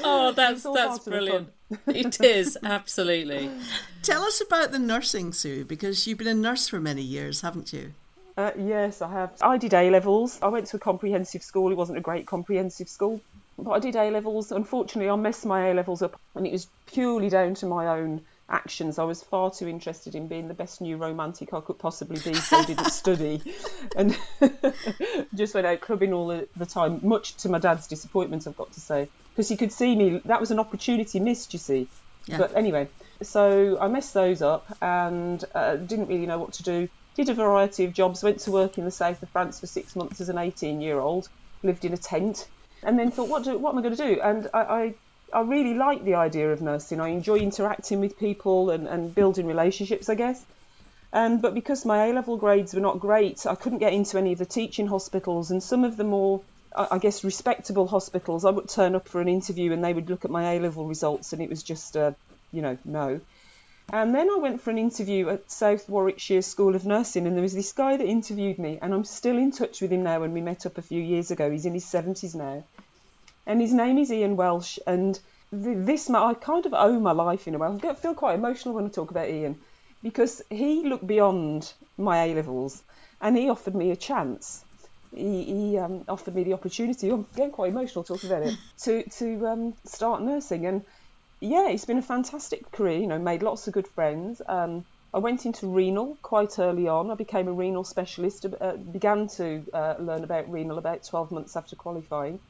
oh, 0.05 0.33
that's 0.33 0.63
that's 0.63 0.99
brilliant. 1.01 1.49
it 1.87 2.21
is 2.21 2.59
absolutely. 2.63 3.51
Tell 4.03 4.23
us 4.23 4.41
about 4.41 4.73
the 4.73 4.79
nursing, 4.79 5.33
Sue, 5.33 5.65
because 5.65 6.07
you've 6.07 6.19
been 6.19 6.27
a 6.27 6.35
nurse 6.35 6.69
for 6.69 6.81
many 6.81 7.03
years, 7.03 7.41
haven't 7.41 7.73
you? 7.73 7.93
Uh, 8.37 8.51
yes, 8.59 9.03
I 9.03 9.11
have. 9.13 9.33
I 9.41 9.59
did 9.59 9.75
A 9.75 9.91
levels. 9.91 10.39
I 10.43 10.49
went 10.49 10.67
to 10.69 10.77
a 10.77 10.81
comprehensive 10.81 11.43
school. 11.43 11.71
It 11.71 11.77
wasn't 11.77 11.99
a 11.99 12.03
great 12.03 12.27
comprehensive 12.27 12.89
school, 12.89 13.21
but 13.59 13.73
I 13.73 13.79
did 13.79 13.97
A 13.97 14.11
levels. 14.11 14.53
Unfortunately, 14.53 15.11
I 15.11 15.17
messed 15.17 15.45
my 15.45 15.69
A 15.69 15.75
levels 15.75 16.03
up, 16.03 16.19
and 16.35 16.47
it 16.47 16.53
was 16.53 16.67
purely 16.87 17.29
down 17.29 17.55
to 17.55 17.67
my 17.67 17.87
own 17.87 18.23
actions. 18.53 18.99
I 18.99 19.05
was 19.05 19.23
far 19.23 19.51
too 19.51 19.67
interested 19.67 20.15
in 20.15 20.29
being 20.29 20.47
the 20.47 20.55
best 20.55 20.81
new 20.81 20.97
romantic 20.97 21.53
I 21.53 21.61
could 21.61 21.79
possibly 21.79 22.21
be, 22.21 22.35
so 22.35 22.59
I 22.59 22.65
didn't 22.65 22.91
study, 22.91 23.43
and 23.97 24.17
just 25.35 25.55
went 25.55 25.67
out 25.67 25.81
clubbing 25.81 26.13
all 26.13 26.29
the, 26.29 26.49
the 26.57 26.67
time. 26.67 27.01
Much 27.03 27.37
to 27.39 27.49
my 27.49 27.59
dad's 27.59 27.87
disappointment, 27.87 28.47
I've 28.47 28.57
got 28.57 28.73
to 28.73 28.81
say 28.81 29.09
because 29.33 29.49
he 29.49 29.57
could 29.57 29.73
see 29.73 29.97
me. 29.97 30.21
That 30.25 30.41
was 30.41 30.51
an 30.51 30.59
opportunity 30.59 31.19
missed, 31.21 31.53
you 31.53 31.59
see. 31.59 31.89
Yeah. 32.27 32.39
But 32.39 32.55
anyway, 32.55 32.89
so 33.23 33.79
I 33.81 33.89
messed 33.89 34.15
those 34.15 34.43
up 34.43 34.77
and 34.81 35.45
uh, 35.55 35.77
didn't 35.77 36.09
really 36.09 36.27
know 36.27 36.39
what 36.39 36.53
to 36.55 36.63
do. 36.63 36.89
Did 37.15 37.29
a 37.29 37.35
variety 37.35 37.85
of 37.85 37.93
jobs. 37.93 38.23
Went 38.23 38.41
to 38.41 38.51
work 38.51 38.79
in 38.79 38.85
the 38.85 38.91
south 38.91 39.23
of 39.23 39.29
France 39.31 39.61
for 39.61 39.67
six 39.67 39.97
months 39.97 40.21
as 40.21 40.29
an 40.29 40.37
18-year-old. 40.37 41.29
Lived 41.63 41.85
in 41.85 41.93
a 41.93 41.97
tent, 41.97 42.49
and 42.83 42.99
then 42.99 43.11
thought, 43.11 43.29
what 43.29 43.45
do, 43.45 43.57
what 43.57 43.71
am 43.71 43.79
I 43.79 43.83
going 43.83 43.97
to 43.97 44.15
do? 44.15 44.21
And 44.21 44.49
I, 44.53 44.61
I 44.61 44.95
I 45.33 45.41
really 45.41 45.75
like 45.75 46.05
the 46.05 46.15
idea 46.15 46.53
of 46.53 46.61
nursing. 46.61 47.01
I 47.01 47.09
enjoy 47.09 47.39
interacting 47.39 48.01
with 48.01 48.19
people 48.19 48.71
and, 48.71 48.87
and 48.87 49.15
building 49.15 49.47
relationships, 49.47 50.09
I 50.09 50.15
guess. 50.15 50.45
And 51.13 51.43
but 51.43 51.55
because 51.55 51.85
my 51.85 52.07
A 52.07 52.13
level 52.13 52.37
grades 52.37 52.75
were 52.75 52.81
not 52.81 53.01
great, 53.01 53.47
I 53.47 53.55
couldn't 53.55 53.79
get 53.79 53.93
into 53.93 54.19
any 54.19 54.33
of 54.33 54.39
the 54.39 54.47
teaching 54.47 54.87
hospitals, 54.87 55.51
and 55.51 55.63
some 55.63 55.85
of 55.85 55.97
the 55.97 56.05
more 56.05 56.43
I 56.75 56.99
guess 56.99 57.23
respectable 57.23 57.87
hospitals, 57.87 58.45
I 58.45 58.51
would 58.51 58.69
turn 58.69 58.95
up 58.95 59.09
for 59.09 59.21
an 59.21 59.29
interview 59.29 59.73
and 59.73 59.85
they 59.85 59.93
would 59.93 60.09
look 60.09 60.25
at 60.25 60.31
my 60.31 60.55
A 60.55 60.61
level 60.61 60.87
results 60.87 61.33
and 61.33 61.43
it 61.43 61.51
was 61.51 61.63
just, 61.63 61.97
uh, 61.97 62.13
you 62.51 62.63
know, 62.63 62.79
no. 62.85 63.21
And 63.93 64.15
then 64.15 64.31
I 64.31 64.37
went 64.37 64.63
for 64.63 64.71
an 64.71 64.79
interview 64.79 65.29
at 65.29 65.51
South 65.51 65.87
Warwickshire 65.89 66.41
School 66.41 66.75
of 66.75 66.87
Nursing, 66.87 67.27
and 67.27 67.37
there 67.37 67.43
was 67.43 67.53
this 67.53 67.73
guy 67.73 67.97
that 67.97 68.07
interviewed 68.07 68.59
me, 68.59 68.79
and 68.81 68.95
I'm 68.95 69.05
still 69.05 69.37
in 69.37 69.51
touch 69.51 69.83
with 69.83 69.93
him 69.93 70.03
now. 70.03 70.21
When 70.21 70.33
we 70.33 70.41
met 70.41 70.65
up 70.65 70.79
a 70.79 70.83
few 70.83 71.03
years 71.03 71.31
ago, 71.31 71.51
he's 71.51 71.67
in 71.67 71.75
his 71.75 71.85
70s 71.85 72.35
now, 72.35 72.65
and 73.47 73.61
his 73.61 73.73
name 73.73 73.99
is 73.99 74.13
Ian 74.13 74.37
Welsh. 74.37 74.79
And 74.87 75.19
this, 75.51 76.09
I 76.11 76.35
kind 76.35 76.67
of 76.67 76.75
owe 76.75 76.99
my 76.99 77.13
life 77.13 77.47
in 77.47 77.55
a 77.55 77.59
way. 77.59 77.79
I 77.83 77.95
feel 77.95 78.15
quite 78.15 78.35
emotional 78.35 78.75
when 78.75 78.87
I 78.87 78.89
talk 78.89 79.11
about 79.11 79.29
Ian 79.29 79.57
because 80.03 80.43
he 80.51 80.89
looked 80.89 81.07
beyond 81.07 81.73
my 81.97 82.25
A 82.25 82.35
levels, 82.35 82.83
and 83.21 83.37
he 83.37 83.49
offered 83.49 83.77
me 83.77 83.91
a 83.91 83.97
chance 83.97 84.65
he, 85.15 85.45
he 85.45 85.79
um, 85.79 86.05
offered 86.09 86.35
me 86.35 86.45
the 86.45 86.55
opportunity. 86.55 87.11
I'm 87.11 87.27
getting 87.35 87.53
quite 87.53 87.71
emotional 87.71 88.05
talking 88.05 88.31
about 88.31 88.43
it 88.43 88.57
to 88.85 89.03
to 89.19 89.47
um, 89.47 89.75
start 89.85 90.23
nursing, 90.23 90.67
and 90.67 90.83
yeah, 91.41 91.69
it's 91.69 91.85
been 91.85 91.99
a 91.99 92.03
fantastic 92.03 92.71
career. 92.73 92.99
You 92.99 93.07
know, 93.07 93.19
made 93.19 93.43
lots 93.43 93.67
of 93.67 93.75
good 93.75 93.89
friends. 93.89 94.41
Um, 94.47 94.85
I 95.15 95.19
went 95.19 95.45
into 95.45 95.67
renal 95.67 96.17
quite 96.23 96.59
early 96.59 96.89
on. 96.89 97.11
I 97.11 97.15
became 97.15 97.47
a 97.47 97.53
renal 97.53 97.85
specialist, 97.85 98.47
uh, 98.47 98.77
began 98.77 99.29
to 99.37 99.63
uh, 99.75 99.97
learn 99.99 100.25
about 100.25 100.51
renal 100.51 100.79
about 100.79 101.05
12 101.05 101.31
months 101.33 101.55
after 101.55 101.77
qualifying. 101.77 102.41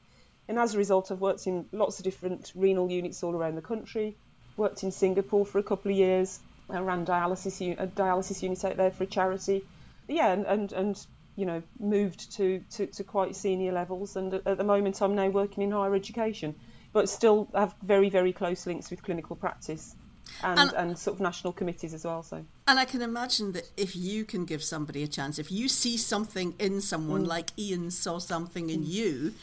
And 0.48 0.58
as 0.58 0.74
a 0.74 0.78
result, 0.78 1.10
I've 1.10 1.20
worked 1.20 1.46
in 1.46 1.66
lots 1.72 1.98
of 1.98 2.04
different 2.04 2.52
renal 2.54 2.90
units 2.90 3.22
all 3.22 3.34
around 3.34 3.54
the 3.54 3.62
country. 3.62 4.16
Worked 4.56 4.82
in 4.82 4.90
Singapore 4.90 5.46
for 5.46 5.58
a 5.58 5.62
couple 5.62 5.90
of 5.90 5.96
years. 5.96 6.40
I 6.68 6.80
ran 6.80 7.04
dialysis 7.06 7.78
a 7.78 7.86
dialysis 7.86 8.42
unit 8.42 8.64
out 8.64 8.76
there 8.76 8.90
for 8.90 9.04
a 9.04 9.06
charity. 9.06 9.64
Yeah, 10.08 10.32
and, 10.32 10.46
and, 10.46 10.72
and 10.72 11.06
you 11.36 11.46
know, 11.46 11.62
moved 11.78 12.32
to, 12.36 12.62
to, 12.72 12.86
to 12.86 13.04
quite 13.04 13.36
senior 13.36 13.72
levels. 13.72 14.16
And 14.16 14.34
at 14.34 14.58
the 14.58 14.64
moment, 14.64 15.00
I'm 15.00 15.14
now 15.14 15.28
working 15.28 15.62
in 15.62 15.70
higher 15.70 15.94
education, 15.94 16.54
but 16.92 17.08
still 17.08 17.48
have 17.54 17.74
very, 17.82 18.10
very 18.10 18.32
close 18.32 18.66
links 18.66 18.90
with 18.90 19.02
clinical 19.02 19.36
practice 19.36 19.94
and, 20.42 20.58
and, 20.58 20.72
and, 20.72 20.98
sort 20.98 21.16
of 21.16 21.20
national 21.20 21.52
committees 21.52 21.94
as 21.94 22.04
well. 22.04 22.22
So, 22.22 22.44
and 22.66 22.78
I 22.78 22.84
can 22.84 23.02
imagine 23.02 23.52
that 23.52 23.70
if 23.76 23.96
you 23.96 24.24
can 24.24 24.44
give 24.44 24.62
somebody 24.62 25.02
a 25.02 25.06
chance, 25.06 25.38
if 25.38 25.50
you 25.50 25.68
see 25.68 25.96
something 25.96 26.54
in 26.58 26.80
someone, 26.80 27.24
mm. 27.24 27.28
like 27.28 27.50
Ian 27.58 27.90
saw 27.90 28.18
something 28.18 28.70
in 28.70 28.82
mm. 28.82 28.88
you, 28.88 29.34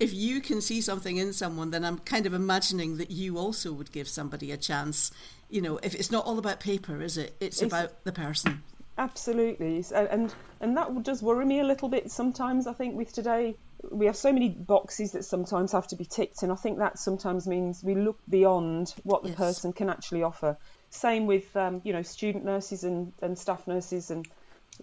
if 0.00 0.14
you 0.14 0.40
can 0.40 0.60
see 0.60 0.80
something 0.80 1.16
in 1.16 1.32
someone, 1.32 1.70
then 1.70 1.84
I'm 1.84 1.98
kind 1.98 2.26
of 2.26 2.34
imagining 2.34 2.98
that 2.98 3.10
you 3.10 3.38
also 3.38 3.72
would 3.72 3.92
give 3.92 4.08
somebody 4.08 4.52
a 4.52 4.56
chance. 4.56 5.10
You 5.50 5.60
know, 5.60 5.78
if 5.82 5.94
it's 5.94 6.10
not 6.10 6.24
all 6.24 6.38
about 6.38 6.60
paper, 6.60 7.00
is 7.02 7.16
it? 7.16 7.36
It's, 7.40 7.60
it's 7.60 7.72
about 7.72 8.04
the 8.04 8.12
person. 8.12 8.62
Absolutely, 8.96 9.84
and 9.94 10.34
and 10.60 10.76
that 10.76 11.02
does 11.04 11.22
worry 11.22 11.46
me 11.46 11.60
a 11.60 11.64
little 11.64 11.88
bit 11.88 12.10
sometimes. 12.10 12.66
I 12.66 12.72
think 12.72 12.96
with 12.96 13.12
today 13.12 13.54
we 13.90 14.06
have 14.06 14.16
so 14.16 14.32
many 14.32 14.48
boxes 14.48 15.12
that 15.12 15.24
sometimes 15.24 15.70
have 15.70 15.86
to 15.88 15.96
be 15.96 16.04
ticked, 16.04 16.42
and 16.42 16.50
I 16.50 16.56
think 16.56 16.78
that 16.78 16.98
sometimes 16.98 17.46
means 17.46 17.82
we 17.82 17.94
look 17.94 18.18
beyond 18.28 18.92
what 19.04 19.22
the 19.22 19.28
yes. 19.28 19.38
person 19.38 19.72
can 19.72 19.88
actually 19.88 20.24
offer. 20.24 20.56
Same 20.90 21.26
with 21.26 21.56
um, 21.56 21.80
you 21.84 21.92
know 21.92 22.02
student 22.02 22.44
nurses 22.44 22.82
and, 22.82 23.12
and 23.22 23.38
staff 23.38 23.68
nurses 23.68 24.10
and 24.10 24.26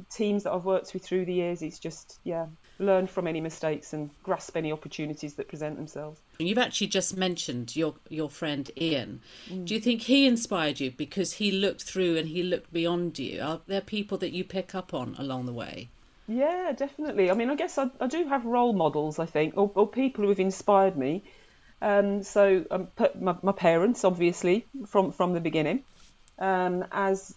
teams 0.09 0.43
that 0.43 0.53
I've 0.53 0.65
worked 0.65 0.93
with 0.93 1.03
through 1.03 1.25
the 1.25 1.33
years. 1.33 1.61
It's 1.61 1.79
just 1.79 2.19
yeah, 2.23 2.45
learn 2.79 3.07
from 3.07 3.27
any 3.27 3.41
mistakes 3.41 3.93
and 3.93 4.09
grasp 4.23 4.57
any 4.57 4.71
opportunities 4.71 5.35
that 5.35 5.47
present 5.47 5.77
themselves. 5.77 6.19
You've 6.39 6.57
actually 6.57 6.87
just 6.87 7.15
mentioned 7.15 7.75
your 7.75 7.95
your 8.09 8.29
friend 8.29 8.69
Ian. 8.79 9.21
Mm. 9.49 9.65
Do 9.65 9.73
you 9.73 9.79
think 9.79 10.01
he 10.01 10.27
inspired 10.27 10.79
you 10.79 10.91
because 10.91 11.33
he 11.33 11.51
looked 11.51 11.83
through 11.83 12.17
and 12.17 12.27
he 12.27 12.43
looked 12.43 12.71
beyond 12.73 13.17
you? 13.19 13.41
Are 13.41 13.61
there 13.67 13.81
people 13.81 14.17
that 14.19 14.31
you 14.31 14.43
pick 14.43 14.75
up 14.75 14.93
on 14.93 15.15
along 15.17 15.45
the 15.45 15.53
way? 15.53 15.89
Yeah, 16.27 16.73
definitely. 16.75 17.29
I 17.29 17.35
mean, 17.35 17.49
I 17.49 17.55
guess 17.55 17.77
I, 17.77 17.89
I 18.01 18.07
do 18.07 18.27
have 18.27 18.45
role 18.45 18.73
models, 18.73 19.19
I 19.19 19.25
think, 19.25 19.55
or, 19.57 19.71
or 19.75 19.87
people 19.87 20.23
who 20.23 20.29
have 20.29 20.39
inspired 20.39 20.97
me. 20.97 21.23
Um, 21.81 22.23
so 22.23 22.65
um, 22.71 22.87
my, 23.19 23.35
my, 23.43 23.51
parents, 23.51 24.03
obviously, 24.03 24.65
from, 24.87 25.11
from 25.11 25.33
the 25.33 25.39
beginning. 25.39 25.83
Um, 26.39 26.85
as 26.91 27.35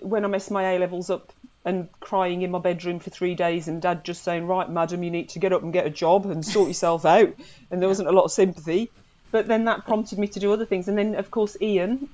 when 0.00 0.24
I 0.24 0.28
messed 0.28 0.50
my 0.50 0.74
A 0.74 0.78
levels 0.78 1.10
up 1.10 1.32
and 1.64 1.88
crying 2.00 2.42
in 2.42 2.50
my 2.50 2.58
bedroom 2.58 2.98
for 3.00 3.10
three 3.10 3.34
days, 3.34 3.68
and 3.68 3.82
dad 3.82 4.04
just 4.04 4.24
saying, 4.24 4.46
Right, 4.46 4.68
madam, 4.68 5.02
you 5.02 5.10
need 5.10 5.30
to 5.30 5.38
get 5.38 5.52
up 5.52 5.62
and 5.62 5.72
get 5.72 5.86
a 5.86 5.90
job 5.90 6.26
and 6.26 6.44
sort 6.44 6.68
yourself 6.68 7.04
out. 7.04 7.34
And 7.70 7.80
there 7.80 7.88
wasn't 7.88 8.08
a 8.08 8.12
lot 8.12 8.24
of 8.24 8.32
sympathy. 8.32 8.90
But 9.30 9.46
then 9.46 9.66
that 9.66 9.84
prompted 9.84 10.18
me 10.18 10.26
to 10.28 10.40
do 10.40 10.52
other 10.52 10.64
things. 10.64 10.88
And 10.88 10.98
then, 10.98 11.14
of 11.14 11.30
course, 11.30 11.56
Ian, 11.60 12.08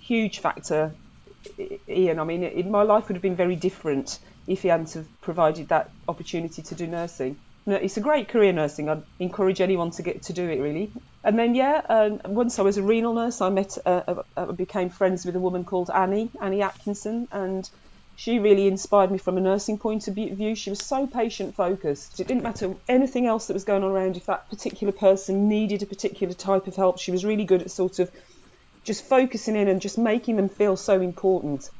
huge 0.00 0.38
factor. 0.38 0.92
Ian, 1.88 2.18
I 2.18 2.24
mean, 2.24 2.42
it, 2.42 2.66
my 2.66 2.82
life 2.82 3.08
would 3.08 3.16
have 3.16 3.22
been 3.22 3.36
very 3.36 3.56
different 3.56 4.18
if 4.46 4.62
he 4.62 4.68
hadn't 4.68 4.92
have 4.94 5.06
provided 5.20 5.68
that 5.68 5.90
opportunity 6.08 6.62
to 6.62 6.74
do 6.74 6.86
nursing. 6.86 7.36
It's 7.66 7.96
a 7.96 8.00
great 8.00 8.28
career 8.28 8.52
nursing. 8.52 8.88
I'd 8.88 9.02
encourage 9.18 9.60
anyone 9.60 9.90
to 9.92 10.02
get 10.02 10.22
to 10.24 10.32
do 10.32 10.48
it 10.48 10.60
really. 10.60 10.92
And 11.24 11.36
then 11.36 11.56
yeah, 11.56 11.82
um, 11.88 12.20
once 12.24 12.60
I 12.60 12.62
was 12.62 12.76
a 12.76 12.82
renal 12.82 13.12
nurse, 13.14 13.40
I 13.40 13.50
met, 13.50 13.76
uh, 13.84 14.02
uh, 14.06 14.22
uh, 14.36 14.52
became 14.52 14.88
friends 14.88 15.26
with 15.26 15.34
a 15.34 15.40
woman 15.40 15.64
called 15.64 15.90
Annie, 15.90 16.30
Annie 16.40 16.62
Atkinson, 16.62 17.26
and 17.32 17.68
she 18.16 18.38
really 18.38 18.66
inspired 18.66 19.10
me 19.10 19.18
from 19.18 19.36
a 19.36 19.40
nursing 19.40 19.78
point 19.78 20.08
of 20.08 20.14
view. 20.14 20.54
She 20.54 20.70
was 20.70 20.80
so 20.84 21.06
patient 21.06 21.54
focused. 21.54 22.18
It 22.18 22.26
didn't 22.26 22.42
matter 22.42 22.74
anything 22.88 23.26
else 23.26 23.46
that 23.46 23.54
was 23.54 23.64
going 23.64 23.84
on 23.84 23.90
around. 23.90 24.16
If 24.16 24.26
that 24.26 24.50
particular 24.50 24.92
person 24.92 25.48
needed 25.48 25.82
a 25.82 25.86
particular 25.86 26.34
type 26.34 26.66
of 26.66 26.74
help, 26.74 26.98
she 26.98 27.12
was 27.12 27.24
really 27.24 27.44
good 27.44 27.62
at 27.62 27.70
sort 27.70 27.98
of 27.98 28.10
just 28.84 29.04
focusing 29.04 29.54
in 29.54 29.68
and 29.68 29.80
just 29.80 29.98
making 29.98 30.36
them 30.36 30.48
feel 30.48 30.76
so 30.76 31.00
important 31.00 31.70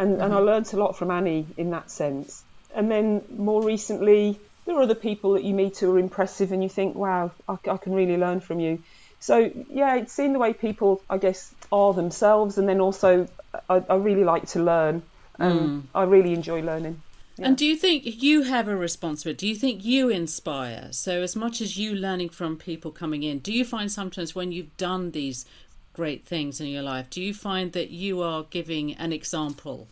and, 0.00 0.12
mm-hmm. 0.12 0.22
and 0.22 0.32
I 0.32 0.36
mm-hmm. 0.38 0.46
learnt 0.46 0.72
a 0.72 0.76
lot 0.76 0.96
from 0.96 1.10
Annie 1.10 1.46
in 1.56 1.70
that 1.70 1.90
sense. 1.90 2.42
And 2.74 2.90
then 2.90 3.22
more 3.36 3.62
recently, 3.62 4.40
there 4.64 4.76
are 4.76 4.82
other 4.82 4.94
people 4.94 5.32
that 5.34 5.44
you 5.44 5.54
meet 5.54 5.78
who 5.78 5.94
are 5.94 5.98
impressive, 5.98 6.52
and 6.52 6.62
you 6.62 6.68
think, 6.68 6.94
wow, 6.94 7.32
I, 7.48 7.56
I 7.68 7.76
can 7.76 7.92
really 7.94 8.16
learn 8.16 8.40
from 8.40 8.60
you. 8.60 8.82
So 9.20 9.50
yeah, 9.68 9.96
it's 9.96 10.12
seeing 10.12 10.32
the 10.32 10.38
way 10.38 10.52
people, 10.52 11.02
I 11.10 11.18
guess, 11.18 11.54
are 11.70 11.92
themselves, 11.92 12.56
and 12.56 12.68
then 12.68 12.80
also 12.80 13.28
I, 13.68 13.82
I 13.88 13.96
really 13.96 14.24
like 14.24 14.48
to 14.48 14.62
learn, 14.62 15.02
and 15.40 15.60
mm. 15.60 15.82
I 15.94 16.04
really 16.04 16.32
enjoy 16.34 16.62
learning. 16.62 17.02
Yeah. 17.36 17.46
And 17.46 17.56
do 17.56 17.64
you 17.64 17.76
think 17.76 18.22
you 18.22 18.42
have 18.42 18.68
a 18.68 18.76
responsibility? 18.76 19.46
Do 19.46 19.48
you 19.48 19.54
think 19.56 19.84
you 19.84 20.08
inspire? 20.10 20.88
So, 20.90 21.22
as 21.22 21.34
much 21.34 21.60
as 21.60 21.76
you 21.78 21.94
learning 21.94 22.28
from 22.30 22.56
people 22.56 22.90
coming 22.90 23.22
in, 23.22 23.38
do 23.38 23.52
you 23.52 23.64
find 23.64 23.90
sometimes 23.90 24.34
when 24.34 24.52
you've 24.52 24.76
done 24.76 25.12
these 25.12 25.46
great 25.94 26.24
things 26.24 26.60
in 26.60 26.66
your 26.66 26.82
life, 26.82 27.10
do 27.10 27.20
you 27.20 27.34
find 27.34 27.72
that 27.72 27.90
you 27.90 28.22
are 28.22 28.44
giving 28.44 28.94
an 28.94 29.12
example 29.12 29.88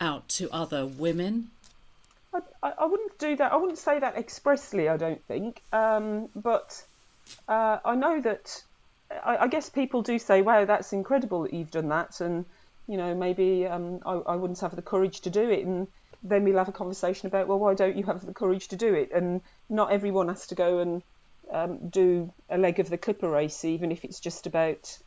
out 0.00 0.28
to 0.28 0.50
other 0.50 0.86
women? 0.86 1.50
I, 2.34 2.72
I 2.78 2.84
wouldn't 2.86 3.18
do 3.18 3.36
that. 3.36 3.52
I 3.52 3.56
wouldn't 3.56 3.78
say 3.78 3.98
that 3.98 4.16
expressly. 4.16 4.88
I 4.88 4.96
don't 4.96 5.22
think, 5.24 5.62
um, 5.72 6.28
but 6.34 6.82
uh, 7.48 7.78
I 7.84 7.94
know 7.94 8.20
that. 8.20 8.62
I, 9.24 9.36
I, 9.44 9.48
guess 9.48 9.68
people 9.68 10.02
do 10.02 10.18
say, 10.18 10.42
"Wow, 10.42 10.64
that's 10.64 10.92
incredible 10.92 11.42
that 11.42 11.54
you've 11.54 11.70
done 11.70 11.88
that," 11.88 12.20
and 12.20 12.44
you 12.86 12.96
know, 12.96 13.14
maybe 13.14 13.66
um, 13.66 14.00
I, 14.04 14.12
I 14.12 14.36
wouldn't 14.36 14.60
have 14.60 14.76
the 14.76 14.82
courage 14.82 15.20
to 15.22 15.30
do 15.30 15.48
it, 15.50 15.64
and 15.64 15.88
then 16.22 16.44
we'll 16.44 16.58
have 16.58 16.68
a 16.68 16.72
conversation 16.72 17.26
about, 17.26 17.48
well, 17.48 17.58
why 17.58 17.74
don't 17.74 17.96
you 17.96 18.04
have 18.04 18.24
the 18.24 18.34
courage 18.34 18.68
to 18.68 18.76
do 18.76 18.94
it? 18.94 19.10
And 19.12 19.40
not 19.68 19.92
everyone 19.92 20.28
has 20.28 20.46
to 20.48 20.54
go 20.54 20.78
and 20.78 21.02
um, 21.50 21.88
do 21.88 22.32
a 22.50 22.58
leg 22.58 22.80
of 22.80 22.88
the 22.88 22.98
clipper 22.98 23.30
race, 23.30 23.64
even 23.64 23.92
if 23.92 24.04
it's 24.04 24.20
just 24.20 24.46
about 24.46 24.98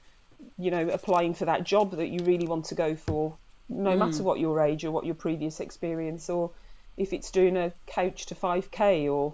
you 0.58 0.72
know, 0.72 0.90
applying 0.90 1.34
for 1.34 1.46
that 1.46 1.64
job 1.64 1.92
that 1.92 2.08
you 2.08 2.24
really 2.24 2.48
want 2.48 2.66
to 2.66 2.76
go 2.76 2.96
for, 2.96 3.36
no 3.68 3.92
mm. 3.92 4.00
matter 4.00 4.24
what 4.24 4.40
your 4.40 4.62
age 4.62 4.84
or 4.86 4.92
what 4.92 5.06
your 5.06 5.16
previous 5.16 5.60
experience, 5.60 6.30
or 6.30 6.52
if 6.98 7.14
it's 7.14 7.32
doing 7.32 7.58
a 7.58 7.74
couch 7.88 8.26
to 8.28 8.36
5k 8.36 9.12
or 9.12 9.34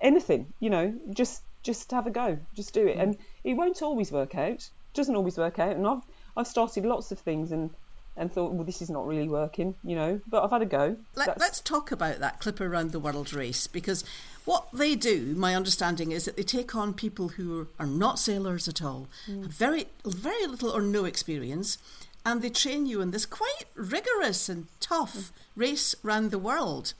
anything, 0.00 0.52
you 0.60 0.70
know, 0.70 0.94
just 1.10 1.42
just 1.62 1.90
have 1.92 2.06
a 2.06 2.10
go, 2.10 2.38
just 2.54 2.74
do 2.74 2.86
it, 2.86 2.96
mm. 2.96 3.02
and 3.02 3.18
it 3.42 3.54
won't 3.54 3.82
always 3.82 4.12
work 4.12 4.34
out. 4.34 4.58
It 4.60 4.70
doesn't 4.94 5.16
always 5.16 5.38
work 5.38 5.58
out, 5.58 5.76
and 5.76 5.86
I've 5.86 6.02
I've 6.36 6.46
started 6.46 6.84
lots 6.84 7.12
of 7.12 7.18
things 7.18 7.52
and 7.52 7.70
and 8.16 8.32
thought, 8.32 8.52
well, 8.52 8.64
this 8.64 8.80
is 8.80 8.90
not 8.90 9.06
really 9.06 9.28
working, 9.28 9.74
you 9.82 9.96
know. 9.96 10.20
But 10.26 10.44
I've 10.44 10.50
had 10.50 10.62
a 10.62 10.66
go. 10.66 10.96
Let, 11.14 11.40
us 11.40 11.60
talk 11.60 11.90
about 11.90 12.20
that 12.20 12.40
Clipper 12.40 12.68
Round 12.68 12.92
the 12.92 13.00
World 13.00 13.32
race 13.32 13.66
because 13.66 14.04
what 14.44 14.68
they 14.72 14.94
do, 14.94 15.34
my 15.36 15.54
understanding 15.54 16.12
is 16.12 16.24
that 16.24 16.36
they 16.36 16.42
take 16.42 16.74
on 16.74 16.94
people 16.94 17.30
who 17.30 17.68
are 17.78 17.86
not 17.86 18.18
sailors 18.18 18.68
at 18.68 18.82
all, 18.82 19.08
mm. 19.26 19.42
have 19.42 19.52
very 19.52 19.86
very 20.04 20.46
little 20.46 20.70
or 20.70 20.82
no 20.82 21.04
experience, 21.04 21.78
and 22.24 22.40
they 22.40 22.50
train 22.50 22.86
you 22.86 23.00
in 23.00 23.10
this 23.10 23.26
quite 23.26 23.64
rigorous 23.74 24.48
and 24.48 24.66
tough 24.80 25.16
mm. 25.16 25.30
race 25.56 25.94
round 26.02 26.30
the 26.30 26.38
world. 26.38 26.94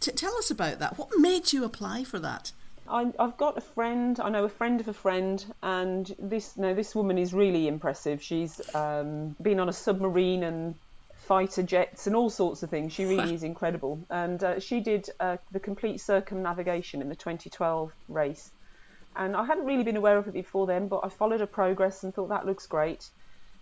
T- 0.00 0.12
tell 0.12 0.36
us 0.36 0.50
about 0.50 0.78
that. 0.78 0.98
What 0.98 1.18
made 1.18 1.52
you 1.52 1.64
apply 1.64 2.04
for 2.04 2.18
that? 2.20 2.52
I, 2.94 3.12
have 3.18 3.36
got 3.36 3.58
a 3.58 3.60
friend. 3.60 4.20
I 4.20 4.30
know 4.30 4.44
a 4.44 4.48
friend 4.48 4.80
of 4.80 4.86
a 4.86 4.92
friend, 4.92 5.44
and 5.62 6.14
this 6.16 6.56
no, 6.56 6.74
this 6.74 6.94
woman 6.94 7.18
is 7.18 7.34
really 7.34 7.66
impressive. 7.66 8.22
She's 8.22 8.60
um, 8.72 9.34
been 9.42 9.58
on 9.58 9.68
a 9.68 9.72
submarine 9.72 10.44
and 10.44 10.76
fighter 11.26 11.64
jets 11.64 12.06
and 12.06 12.14
all 12.14 12.30
sorts 12.30 12.62
of 12.62 12.70
things. 12.70 12.92
She 12.92 13.04
really 13.04 13.34
is 13.34 13.42
incredible, 13.42 13.98
and 14.10 14.42
uh, 14.44 14.60
she 14.60 14.78
did 14.78 15.10
uh, 15.18 15.38
the 15.50 15.58
complete 15.58 16.00
circumnavigation 16.00 17.02
in 17.02 17.08
the 17.08 17.16
2012 17.16 17.92
race. 18.08 18.52
And 19.16 19.34
I 19.34 19.44
hadn't 19.44 19.66
really 19.66 19.82
been 19.82 19.96
aware 19.96 20.16
of 20.16 20.28
it 20.28 20.34
before 20.34 20.66
then, 20.68 20.86
but 20.86 21.00
I 21.02 21.08
followed 21.08 21.40
her 21.40 21.46
progress 21.46 22.04
and 22.04 22.14
thought 22.14 22.28
that 22.28 22.46
looks 22.46 22.68
great, 22.68 23.10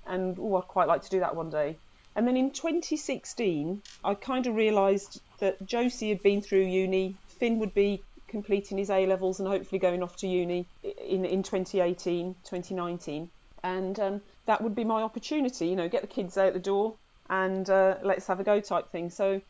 and 0.07 0.39
oh, 0.39 0.57
I'd 0.57 0.69
quite 0.69 0.89
like 0.89 1.05
to 1.05 1.11
do 1.11 1.21
that 1.21 1.35
one 1.35 1.49
day. 1.49 1.79
And 2.15 2.29
then 2.29 2.37
in 2.37 2.51
2016, 2.51 3.81
I 4.05 4.15
kind 4.15 4.47
of 4.47 4.55
realised 4.55 5.23
that 5.39 5.65
Josie 5.65 6.11
had 6.11 6.23
been 6.23 6.43
through 6.43 6.67
uni. 6.67 7.17
Finn 7.39 7.61
would 7.61 7.73
be 7.73 8.03
completing 8.33 8.79
his 8.79 8.91
A 8.91 9.07
levels 9.07 9.39
and 9.39 9.49
hopefully 9.49 9.79
going 9.79 10.03
off 10.03 10.17
to 10.17 10.27
uni 10.27 10.67
in, 10.83 11.25
in 11.25 11.45
2018, 11.45 12.35
2019. 12.43 13.31
And 13.63 14.01
um, 14.01 14.21
that 14.47 14.61
would 14.61 14.75
be 14.75 14.83
my 14.83 15.03
opportunity, 15.03 15.69
you 15.69 15.77
know, 15.77 15.89
get 15.89 16.01
the 16.01 16.09
kids 16.09 16.37
out 16.37 16.55
the 16.55 16.59
door 16.59 16.95
and 17.31 17.71
uh, 17.71 17.97
let's 18.03 18.27
have 18.27 18.41
a 18.41 18.45
go 18.45 18.59
type 18.59 18.91
thing. 18.91 19.11
So, 19.11 19.41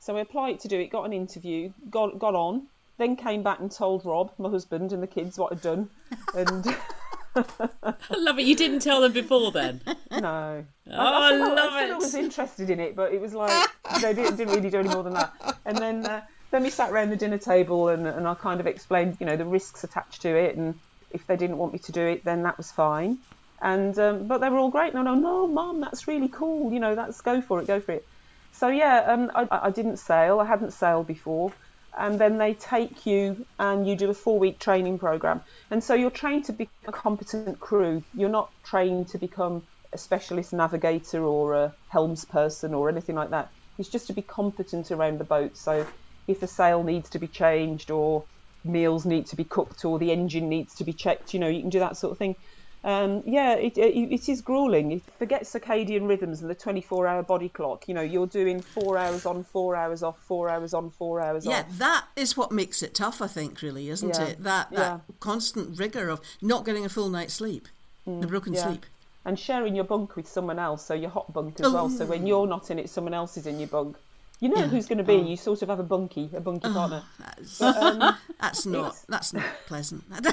so 0.00 0.16
I 0.16 0.20
applied 0.20 0.58
to 0.60 0.68
do 0.68 0.80
it, 0.80 0.90
got 0.90 1.04
an 1.04 1.12
interview, 1.12 1.72
got 1.90 2.18
got 2.18 2.34
on, 2.34 2.66
then 2.98 3.14
came 3.14 3.42
back 3.42 3.60
and 3.60 3.70
told 3.70 4.04
Rob, 4.04 4.32
my 4.38 4.48
husband, 4.48 4.92
and 4.92 5.02
the 5.02 5.06
kids 5.06 5.38
what 5.38 5.52
I'd 5.52 5.62
done. 5.62 5.90
And 6.34 6.66
I 7.36 7.94
love 8.16 8.38
it. 8.38 8.46
You 8.46 8.56
didn't 8.56 8.80
tell 8.80 9.00
them 9.00 9.12
before 9.12 9.52
then. 9.52 9.80
No. 10.10 10.66
Oh, 10.88 10.92
I, 10.92 11.32
I, 11.32 11.36
love 11.36 11.72
I, 11.72 11.84
it. 11.84 11.92
I 11.92 11.96
was 11.96 12.14
interested 12.14 12.68
in 12.68 12.80
it, 12.80 12.96
but 12.96 13.14
it 13.14 13.20
was 13.20 13.32
like 13.32 13.70
they 14.02 14.12
didn't, 14.12 14.36
didn't 14.36 14.52
really 14.54 14.68
do 14.68 14.80
any 14.80 14.88
more 14.88 15.04
than 15.04 15.14
that. 15.14 15.56
And 15.64 15.78
then. 15.78 16.04
Uh, 16.04 16.22
then 16.50 16.62
we 16.62 16.70
sat 16.70 16.90
around 16.90 17.10
the 17.10 17.16
dinner 17.16 17.38
table 17.38 17.88
and, 17.88 18.06
and 18.06 18.26
I 18.26 18.34
kind 18.34 18.60
of 18.60 18.66
explained, 18.66 19.16
you 19.20 19.26
know, 19.26 19.36
the 19.36 19.46
risks 19.46 19.84
attached 19.84 20.22
to 20.22 20.36
it, 20.36 20.56
and 20.56 20.74
if 21.10 21.26
they 21.26 21.36
didn't 21.36 21.58
want 21.58 21.72
me 21.72 21.78
to 21.80 21.92
do 21.92 22.06
it, 22.06 22.24
then 22.24 22.42
that 22.44 22.56
was 22.56 22.70
fine. 22.70 23.18
And 23.62 23.98
um, 23.98 24.26
but 24.26 24.38
they 24.38 24.48
were 24.48 24.58
all 24.58 24.70
great. 24.70 24.94
No, 24.94 25.02
no, 25.02 25.14
no, 25.14 25.46
mum, 25.46 25.80
that's 25.80 26.08
really 26.08 26.28
cool. 26.28 26.72
You 26.72 26.80
know, 26.80 26.94
that's 26.94 27.20
go 27.20 27.42
for 27.42 27.60
it, 27.60 27.66
go 27.66 27.80
for 27.80 27.92
it. 27.92 28.04
So 28.52 28.68
yeah, 28.68 29.04
um, 29.06 29.30
I, 29.34 29.46
I 29.50 29.70
didn't 29.70 29.98
sail. 29.98 30.40
I 30.40 30.46
hadn't 30.46 30.72
sailed 30.72 31.06
before, 31.06 31.52
and 31.96 32.18
then 32.18 32.38
they 32.38 32.54
take 32.54 33.06
you 33.06 33.46
and 33.58 33.86
you 33.86 33.96
do 33.96 34.10
a 34.10 34.14
four-week 34.14 34.60
training 34.60 34.98
program, 34.98 35.42
and 35.70 35.84
so 35.84 35.94
you're 35.94 36.10
trained 36.10 36.46
to 36.46 36.52
be 36.52 36.68
a 36.86 36.92
competent 36.92 37.60
crew. 37.60 38.02
You're 38.14 38.28
not 38.28 38.50
trained 38.64 39.08
to 39.08 39.18
become 39.18 39.62
a 39.92 39.98
specialist 39.98 40.52
navigator 40.52 41.24
or 41.24 41.54
a 41.54 41.74
helms 41.88 42.24
person 42.24 42.74
or 42.74 42.88
anything 42.88 43.16
like 43.16 43.30
that. 43.30 43.50
It's 43.78 43.88
just 43.88 44.06
to 44.06 44.12
be 44.12 44.22
competent 44.22 44.90
around 44.90 45.18
the 45.18 45.24
boat. 45.24 45.56
So 45.56 45.86
if 46.30 46.42
a 46.42 46.46
sail 46.46 46.82
needs 46.82 47.10
to 47.10 47.18
be 47.18 47.28
changed 47.28 47.90
or 47.90 48.24
meals 48.64 49.06
need 49.06 49.26
to 49.26 49.36
be 49.36 49.44
cooked 49.44 49.84
or 49.84 49.98
the 49.98 50.12
engine 50.12 50.48
needs 50.48 50.74
to 50.76 50.84
be 50.84 50.92
checked, 50.92 51.34
you 51.34 51.40
know, 51.40 51.48
you 51.48 51.60
can 51.60 51.70
do 51.70 51.78
that 51.80 51.96
sort 51.96 52.12
of 52.12 52.18
thing. 52.18 52.34
Um, 52.82 53.22
yeah, 53.26 53.54
it, 53.56 53.76
it, 53.76 53.94
it 53.94 54.28
is 54.28 54.40
grueling. 54.40 55.02
Forget 55.18 55.42
circadian 55.42 56.08
rhythms 56.08 56.40
and 56.40 56.50
the 56.50 56.54
24 56.54 57.06
hour 57.06 57.22
body 57.22 57.50
clock. 57.50 57.88
You 57.88 57.94
know, 57.94 58.00
you're 58.00 58.26
doing 58.26 58.62
four 58.62 58.96
hours 58.96 59.26
on, 59.26 59.44
four 59.44 59.76
hours 59.76 60.02
off, 60.02 60.18
four 60.26 60.48
hours 60.48 60.72
on, 60.72 60.90
four 60.90 61.20
hours 61.20 61.46
yeah, 61.46 61.60
off. 61.60 61.66
Yeah, 61.68 61.76
that 61.78 62.04
is 62.16 62.36
what 62.36 62.52
makes 62.52 62.82
it 62.82 62.94
tough, 62.94 63.20
I 63.20 63.26
think, 63.26 63.60
really, 63.60 63.90
isn't 63.90 64.08
Yeah. 64.08 64.28
it? 64.28 64.42
That, 64.42 64.70
that 64.70 64.78
Yeah. 64.78 64.98
constant 65.20 65.78
rigour 65.78 66.08
of 66.08 66.20
not 66.40 66.64
getting 66.64 66.86
a 66.86 66.88
full 66.88 67.10
night's 67.10 67.34
sleep, 67.34 67.68
the 68.06 68.26
broken 68.26 68.54
Mm, 68.54 68.62
sleep. 68.62 68.86
And 69.26 69.38
sharing 69.38 69.74
your 69.74 69.84
bunk 69.84 70.16
with 70.16 70.26
someone 70.26 70.58
else, 70.58 70.86
so 70.86 70.94
your 70.94 71.10
hot 71.10 71.32
bunk 71.34 71.60
as 71.60 71.70
well. 71.70 71.90
So 71.90 72.06
when 72.06 72.26
you're 72.26 72.46
not 72.46 72.70
in 72.70 72.78
it, 72.78 72.88
someone 72.88 73.12
else 73.12 73.36
is 73.36 73.46
in 73.46 73.58
your 73.58 73.68
bunk. 73.68 73.98
You 74.40 74.48
know 74.48 74.62
who's 74.62 74.86
going 74.86 74.98
to 74.98 75.04
be. 75.04 75.16
You 75.16 75.36
sort 75.36 75.60
of 75.60 75.68
have 75.68 75.80
a 75.80 75.84
bunkie, 75.84 76.30
a 76.34 76.40
bunkie 76.40 76.72
partner. 76.72 77.02
That's, 77.18 77.60
Um, 77.80 78.16
that's 78.40 78.64
not 78.64 78.96
that's 79.06 79.34
not 79.34 79.44
pleasant. 79.66 80.02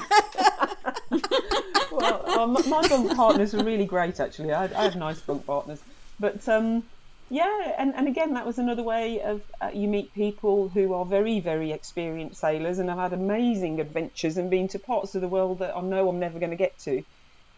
well, 1.91 2.23
well, 2.25 2.47
my 2.47 2.61
my 2.67 2.87
bunk 2.87 3.15
partners 3.15 3.53
are 3.53 3.63
really 3.63 3.85
great 3.85 4.21
actually. 4.21 4.53
I, 4.53 4.63
I 4.63 4.83
have 4.83 4.95
nice 4.95 5.19
bunk 5.19 5.45
partners, 5.45 5.81
but 6.21 6.47
um, 6.47 6.83
yeah, 7.29 7.73
and, 7.77 7.93
and 7.95 8.07
again 8.07 8.33
that 8.35 8.45
was 8.45 8.57
another 8.57 8.83
way 8.83 9.21
of 9.21 9.41
uh, 9.59 9.71
you 9.73 9.89
meet 9.89 10.13
people 10.13 10.69
who 10.69 10.93
are 10.93 11.03
very 11.03 11.41
very 11.41 11.73
experienced 11.73 12.39
sailors 12.39 12.79
and 12.79 12.87
have 12.87 12.97
had 12.97 13.11
amazing 13.11 13.81
adventures 13.81 14.37
and 14.37 14.49
been 14.49 14.69
to 14.69 14.79
parts 14.79 15.15
of 15.15 15.21
the 15.21 15.27
world 15.27 15.59
that 15.59 15.75
I 15.75 15.81
know 15.81 16.07
I'm 16.07 16.19
never 16.19 16.39
going 16.39 16.51
to 16.51 16.57
get 16.57 16.79
to, 16.79 17.03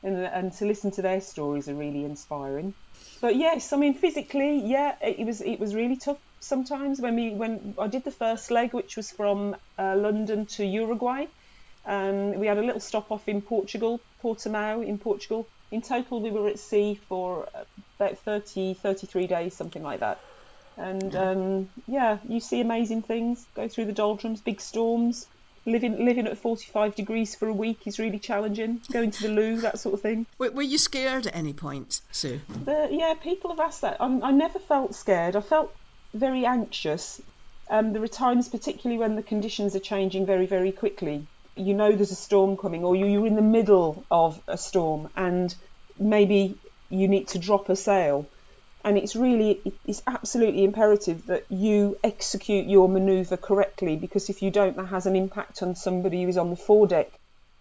and 0.01 0.17
and 0.17 0.51
to 0.53 0.65
listen 0.65 0.89
to 0.91 1.03
their 1.03 1.21
stories 1.21 1.69
are 1.69 1.75
really 1.75 2.05
inspiring. 2.05 2.73
But 3.21 3.35
yes, 3.35 3.71
I 3.71 3.77
mean 3.77 3.93
physically, 3.93 4.59
yeah, 4.65 4.95
it, 4.99 5.19
it 5.19 5.25
was 5.25 5.41
it 5.41 5.59
was 5.59 5.75
really 5.75 5.97
tough 5.97 6.17
sometimes 6.39 6.99
when 6.99 7.15
we 7.15 7.31
when 7.31 7.75
I 7.77 7.87
did 7.87 8.03
the 8.03 8.11
first 8.11 8.51
leg, 8.51 8.73
which 8.73 8.97
was 8.97 9.11
from 9.11 9.55
uh, 9.77 9.95
London 9.95 10.45
to 10.57 10.65
Uruguay. 10.65 11.25
Um, 11.85 12.39
we 12.39 12.47
had 12.47 12.57
a 12.57 12.61
little 12.61 12.81
stop 12.81 13.11
off 13.11 13.27
in 13.27 13.41
Portugal, 13.41 13.99
Portimao 14.23 14.85
in 14.85 14.97
Portugal. 14.97 15.47
In 15.71 15.81
total, 15.81 16.21
we 16.21 16.29
were 16.29 16.47
at 16.47 16.59
sea 16.59 16.99
for 17.07 17.47
about 17.99 18.17
30, 18.19 18.75
33 18.75 19.27
days, 19.27 19.53
something 19.55 19.83
like 19.83 19.99
that. 19.99 20.19
And 20.77 21.15
um, 21.15 21.69
yeah, 21.87 22.17
you 22.27 22.39
see 22.39 22.61
amazing 22.61 23.01
things. 23.01 23.45
Go 23.53 23.67
through 23.67 23.85
the 23.85 23.91
doldrums, 23.91 24.41
big 24.41 24.61
storms. 24.61 25.27
Living 25.65 26.05
living 26.05 26.25
at 26.25 26.37
45 26.37 26.95
degrees 26.95 27.35
for 27.35 27.47
a 27.47 27.53
week 27.53 27.85
is 27.85 27.99
really 27.99 28.17
challenging. 28.17 28.81
Going 28.91 29.11
to 29.11 29.23
the 29.23 29.29
loo, 29.29 29.59
that 29.61 29.77
sort 29.77 29.93
of 29.93 30.01
thing. 30.01 30.25
were, 30.37 30.51
were 30.51 30.61
you 30.61 30.77
scared 30.77 31.27
at 31.27 31.35
any 31.35 31.53
point, 31.53 32.01
Sue? 32.11 32.39
The, 32.63 32.87
yeah, 32.89 33.13
people 33.21 33.49
have 33.49 33.59
asked 33.59 33.81
that. 33.81 33.97
I'm, 33.99 34.23
I 34.23 34.31
never 34.31 34.57
felt 34.57 34.95
scared. 34.95 35.35
I 35.35 35.41
felt 35.41 35.75
very 36.13 36.45
anxious. 36.45 37.21
Um, 37.69 37.93
there 37.93 38.03
are 38.03 38.07
times, 38.07 38.49
particularly 38.49 38.99
when 38.99 39.15
the 39.15 39.23
conditions 39.23 39.75
are 39.75 39.79
changing 39.79 40.25
very, 40.25 40.45
very 40.45 40.71
quickly. 40.71 41.27
You 41.55 41.73
know 41.73 41.91
there's 41.91 42.11
a 42.11 42.15
storm 42.15 42.57
coming, 42.57 42.83
or 42.83 42.95
you, 42.95 43.05
you're 43.05 43.27
in 43.27 43.35
the 43.35 43.41
middle 43.41 44.05
of 44.09 44.41
a 44.47 44.57
storm, 44.57 45.09
and 45.15 45.53
maybe 45.99 46.57
you 46.89 47.07
need 47.07 47.27
to 47.29 47.39
drop 47.39 47.69
a 47.69 47.75
sail. 47.75 48.25
And 48.83 48.97
it's 48.97 49.15
really, 49.15 49.61
it's 49.85 50.01
absolutely 50.07 50.63
imperative 50.63 51.25
that 51.27 51.45
you 51.49 51.97
execute 52.01 52.65
your 52.65 52.87
manoeuvre 52.87 53.37
correctly, 53.37 53.97
because 53.97 54.29
if 54.29 54.41
you 54.41 54.51
don't, 54.51 54.77
that 54.77 54.85
has 54.85 55.05
an 55.05 55.15
impact 55.17 55.61
on 55.61 55.75
somebody 55.75 56.23
who's 56.23 56.37
on 56.37 56.49
the 56.49 56.55
foredeck, 56.55 57.11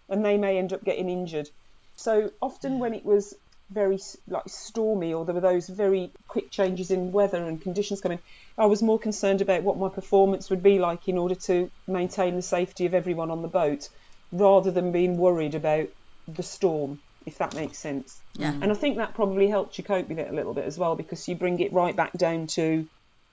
and 0.07 0.23
they 0.23 0.37
may 0.37 0.57
end 0.57 0.71
up 0.73 0.83
getting 0.83 1.09
injured. 1.09 1.49
So 1.97 2.31
often 2.41 2.79
when 2.79 2.93
it 2.93 3.03
was 3.03 3.35
very 3.71 3.97
like 4.27 4.43
stormy 4.47 5.13
or 5.13 5.25
there 5.25 5.35
were 5.35 5.41
those 5.41 5.69
very 5.69 6.11
quick 6.27 6.51
changes 6.51 6.91
in 6.91 7.11
weather 7.11 7.45
and 7.45 7.61
conditions 7.61 8.01
coming, 8.01 8.19
I 8.57 8.65
was 8.65 8.81
more 8.81 8.99
concerned 8.99 9.41
about 9.41 9.63
what 9.63 9.77
my 9.77 9.89
performance 9.89 10.49
would 10.49 10.63
be 10.63 10.79
like 10.79 11.07
in 11.07 11.17
order 11.17 11.35
to 11.45 11.69
maintain 11.87 12.35
the 12.35 12.41
safety 12.41 12.85
of 12.85 12.93
everyone 12.93 13.31
on 13.31 13.41
the 13.41 13.47
boat, 13.47 13.87
rather 14.31 14.71
than 14.71 14.91
being 14.91 15.17
worried 15.17 15.55
about 15.55 15.87
the 16.27 16.43
storm, 16.43 16.99
if 17.25 17.37
that 17.37 17.55
makes 17.55 17.79
sense. 17.79 18.21
Yeah. 18.35 18.53
And 18.61 18.71
I 18.71 18.75
think 18.75 18.97
that 18.97 19.15
probably 19.15 19.47
helped 19.47 19.77
you 19.77 19.83
cope 19.83 20.09
with 20.09 20.19
it 20.19 20.29
a 20.29 20.35
little 20.35 20.53
bit 20.53 20.65
as 20.65 20.77
well 20.77 20.95
because 20.95 21.27
you 21.27 21.35
bring 21.35 21.59
it 21.59 21.73
right 21.73 21.95
back 21.95 22.13
down 22.13 22.47
to 22.55 22.87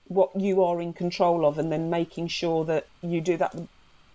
what 0.05 0.29
you 0.39 0.63
are 0.63 0.81
in 0.81 0.93
control 0.93 1.45
of 1.45 1.57
and 1.57 1.71
then 1.71 1.89
making 1.89 2.27
sure 2.29 2.65
that 2.65 2.85
you 3.01 3.21
do 3.21 3.37
that 3.37 3.53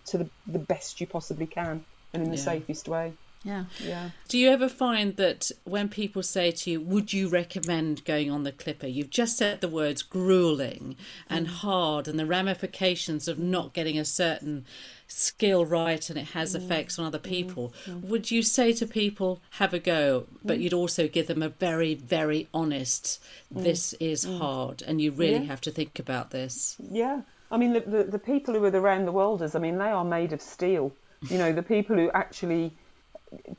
to 0.07 0.17
the, 0.17 0.29
the 0.47 0.59
best 0.59 0.99
you 0.99 1.07
possibly 1.07 1.47
can 1.47 1.85
and 2.13 2.23
in 2.23 2.31
the 2.31 2.37
Yeah. 2.37 2.43
safest 2.43 2.87
way. 2.87 3.13
Yeah. 3.43 3.65
Yeah. 3.83 4.11
Do 4.29 4.37
you 4.37 4.49
ever 4.49 4.69
find 4.69 5.17
that 5.17 5.51
when 5.65 5.89
people 5.89 6.23
say 6.23 6.51
to 6.51 6.71
you, 6.71 6.81
Would 6.81 7.11
you 7.11 7.27
recommend 7.27 8.05
going 8.05 8.31
on 8.31 8.43
the 8.43 8.51
Clipper? 8.51 8.87
You've 8.87 9.09
just 9.09 9.37
said 9.37 9.61
the 9.61 9.67
words 9.67 10.01
grueling 10.01 10.95
and 11.29 11.47
mm. 11.47 11.49
hard 11.49 12.07
and 12.07 12.17
the 12.17 12.25
ramifications 12.25 13.27
of 13.27 13.37
not 13.37 13.73
getting 13.73 13.97
a 13.99 14.05
certain 14.05 14.65
skill 15.07 15.65
right 15.65 16.09
and 16.09 16.17
it 16.17 16.29
has 16.29 16.53
mm. 16.53 16.63
effects 16.63 16.97
on 16.97 17.05
other 17.05 17.19
mm. 17.19 17.23
people. 17.23 17.73
Would 17.87 18.31
you 18.31 18.41
say 18.41 18.71
to 18.73 18.87
people, 18.87 19.41
Have 19.51 19.73
a 19.73 19.79
go, 19.79 20.25
but 20.43 20.59
you'd 20.59 20.73
also 20.73 21.07
give 21.07 21.27
them 21.27 21.43
a 21.43 21.49
very, 21.49 21.95
very 21.95 22.47
honest, 22.53 23.21
This 23.51 23.93
is 23.93 24.23
hard 24.23 24.81
and 24.81 25.01
you 25.01 25.11
really 25.11 25.33
Yeah. 25.33 25.43
have 25.43 25.61
to 25.61 25.71
think 25.71 25.99
about 25.99 26.31
this? 26.31 26.77
Yeah, 26.79 27.21
I 27.51 27.57
mean 27.57 27.73
the, 27.73 27.81
the 27.81 28.03
the 28.05 28.19
people 28.19 28.53
who 28.53 28.63
are 28.63 28.71
the 28.71 28.81
round 28.81 29.07
the 29.07 29.11
worlders. 29.11 29.53
I 29.53 29.59
mean 29.59 29.77
they 29.77 29.89
are 29.89 30.05
made 30.05 30.33
of 30.33 30.41
steel. 30.41 30.91
You 31.29 31.37
know 31.37 31.51
the 31.53 31.61
people 31.61 31.95
who 31.95 32.09
actually 32.11 32.73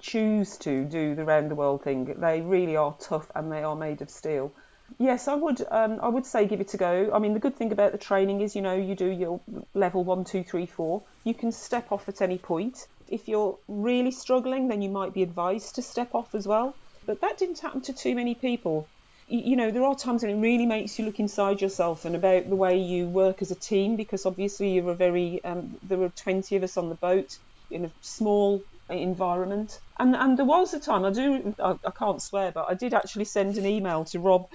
choose 0.01 0.59
to 0.59 0.85
do 0.85 1.15
the 1.15 1.25
round 1.25 1.51
the 1.51 1.55
world 1.55 1.83
thing. 1.85 2.15
They 2.19 2.41
really 2.41 2.77
are 2.77 2.97
tough 2.99 3.31
and 3.35 3.51
they 3.53 3.63
are 3.63 3.77
made 3.77 4.03
of 4.03 4.11
steel. 4.11 4.55
Yes, 4.99 5.29
I 5.29 5.35
would. 5.35 5.61
Um, 5.71 5.99
I 6.03 6.09
would 6.09 6.27
say 6.27 6.47
give 6.47 6.61
it 6.61 6.75
a 6.75 6.77
go. 6.77 7.11
I 7.13 7.19
mean, 7.19 7.33
the 7.33 7.41
good 7.41 7.57
thing 7.57 7.73
about 7.73 7.93
the 7.93 7.99
training 7.99 8.41
is, 8.43 8.55
you 8.55 8.63
know, 8.63 8.75
you 8.75 8.95
do 8.95 9.07
your 9.09 9.41
level 9.75 10.05
one, 10.05 10.25
two, 10.25 10.45
three, 10.45 10.67
four. 10.67 11.05
You 11.25 11.35
can 11.35 11.53
step 11.53 11.91
off 11.91 12.09
at 12.09 12.21
any 12.23 12.39
point. 12.39 12.87
If 13.09 13.27
you're 13.29 13.59
really 13.67 14.11
struggling, 14.11 14.69
then 14.69 14.83
you 14.83 14.91
might 14.91 15.15
be 15.15 15.23
advised 15.23 15.75
to 15.77 15.83
step 15.83 16.15
off 16.15 16.35
as 16.35 16.47
well. 16.47 16.77
But 17.07 17.21
that 17.23 17.39
didn't 17.39 17.61
happen 17.61 17.81
to 17.83 17.93
too 17.93 18.15
many 18.15 18.35
people. 18.35 18.91
Y- 19.29 19.43
You 19.45 19.57
know, 19.57 19.71
there 19.71 19.85
are 19.85 19.95
times 19.95 20.23
when 20.23 20.37
it 20.37 20.41
really 20.41 20.67
makes 20.67 20.99
you 20.99 21.05
look 21.07 21.19
inside 21.19 21.61
yourself 21.61 22.05
and 22.05 22.15
about 22.15 22.49
the 22.49 22.57
way 22.57 22.79
you 22.79 23.09
work 23.09 23.43
as 23.43 23.51
a 23.51 23.59
team, 23.59 23.97
because 23.97 24.27
obviously 24.27 24.73
you're 24.73 24.91
a 24.91 24.97
very. 24.97 25.43
Um, 25.45 25.79
there 25.83 25.99
were 25.99 26.11
20 26.11 26.57
of 26.57 26.63
us 26.63 26.77
on 26.77 26.89
the 26.91 26.95
boat 26.95 27.39
in 27.71 27.87
a 27.87 27.93
small 28.01 28.65
environment. 28.91 29.81
And 29.99 30.15
and 30.17 30.39
there 30.39 30.45
was 30.45 30.75
a 30.75 30.81
time 30.81 31.05
I 31.05 31.11
do 31.11 31.55
I, 31.59 31.75
I 31.85 31.91
can't 31.91 32.23
swear, 32.23 32.53
but 32.53 32.67
I 32.69 32.75
did 32.75 32.95
actually 32.95 33.27
send 33.27 33.57
an 33.57 33.67
email 33.67 34.05
to 34.07 34.21
Rob 34.21 34.47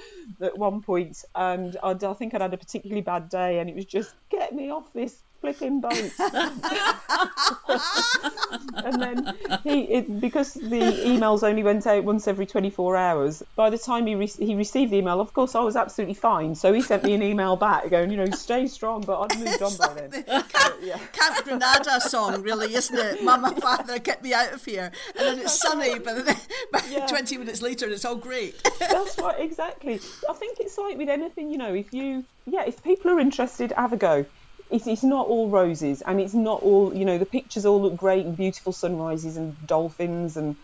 at 0.41 0.57
one 0.57 0.81
point, 0.81 1.17
and 1.35 1.75
I, 1.83 1.91
I 1.91 2.13
think 2.13 2.33
I'd 2.33 2.41
had 2.41 2.53
a 2.53 2.57
particularly 2.57 3.01
bad 3.01 3.29
day, 3.29 3.59
and 3.59 3.69
it 3.69 3.75
was 3.75 3.85
just 3.85 4.15
get 4.31 4.53
me 4.53 4.71
off 4.71 4.91
this 4.93 5.23
flipping 5.41 5.81
boat. 5.81 5.93
and 8.83 9.01
then 9.01 9.35
he 9.63 9.81
it, 9.83 10.19
because 10.19 10.53
the 10.53 10.81
emails 11.05 11.43
only 11.43 11.63
went 11.63 11.87
out 11.87 12.03
once 12.03 12.27
every 12.27 12.45
24 12.45 12.97
hours. 12.97 13.43
By 13.55 13.69
the 13.69 13.77
time 13.77 14.05
he 14.07 14.15
re- 14.15 14.27
he 14.27 14.55
received 14.55 14.91
the 14.91 14.97
email, 14.97 15.21
of 15.21 15.33
course 15.33 15.55
I 15.55 15.61
was 15.61 15.75
absolutely 15.75 16.15
fine. 16.15 16.55
So 16.55 16.73
he 16.73 16.81
sent 16.81 17.03
me 17.03 17.13
an 17.13 17.23
email 17.23 17.55
back 17.55 17.89
going, 17.89 18.11
you 18.11 18.17
know, 18.17 18.29
stay 18.31 18.67
strong, 18.67 19.01
but 19.01 19.19
I'd 19.21 19.39
moved 19.39 19.61
on 19.61 19.77
by 19.77 19.93
then. 19.93 20.23
Camp, 20.43 20.75
yeah. 20.81 20.97
Camp 21.13 21.43
Granada 21.45 22.01
song, 22.01 22.41
really, 22.41 22.73
isn't 22.75 22.97
it? 22.97 23.23
Mama, 23.23 23.55
father, 23.55 23.99
get 23.99 24.23
me 24.23 24.33
out 24.33 24.53
of 24.53 24.63
here. 24.63 24.91
And 25.17 25.27
then 25.27 25.39
it's 25.39 25.59
sunny, 25.59 25.99
but 25.99 26.25
then 26.25 26.35
but 26.71 26.85
Yeah. 26.89 27.05
20 27.07 27.37
minutes 27.37 27.61
later, 27.61 27.87
it's 27.89 28.05
all 28.05 28.15
great. 28.15 28.61
That's 28.79 29.17
right, 29.19 29.39
exactly. 29.39 29.99
I 30.29 30.33
think 30.33 30.59
it's 30.59 30.77
like 30.77 30.97
with 30.97 31.09
anything, 31.09 31.49
you 31.49 31.57
know, 31.57 31.73
if 31.73 31.93
you, 31.93 32.25
yeah, 32.45 32.63
if 32.65 32.83
people 32.83 33.11
are 33.11 33.19
interested, 33.19 33.71
have 33.73 33.93
a 33.93 33.97
go. 33.97 34.25
It's, 34.71 34.85
it's 34.85 35.03
not 35.03 35.27
all 35.27 35.49
roses, 35.49 36.01
and 36.01 36.21
it's 36.21 36.35
not 36.35 36.61
all, 36.61 36.95
you 36.95 37.05
know, 37.05 37.17
the 37.17 37.25
pictures 37.25 37.65
all 37.65 37.81
look 37.81 37.97
great 37.97 38.25
and 38.25 38.37
beautiful 38.37 38.71
sunrises 38.71 39.35
and 39.35 39.55
dolphins, 39.67 40.37
and 40.37 40.55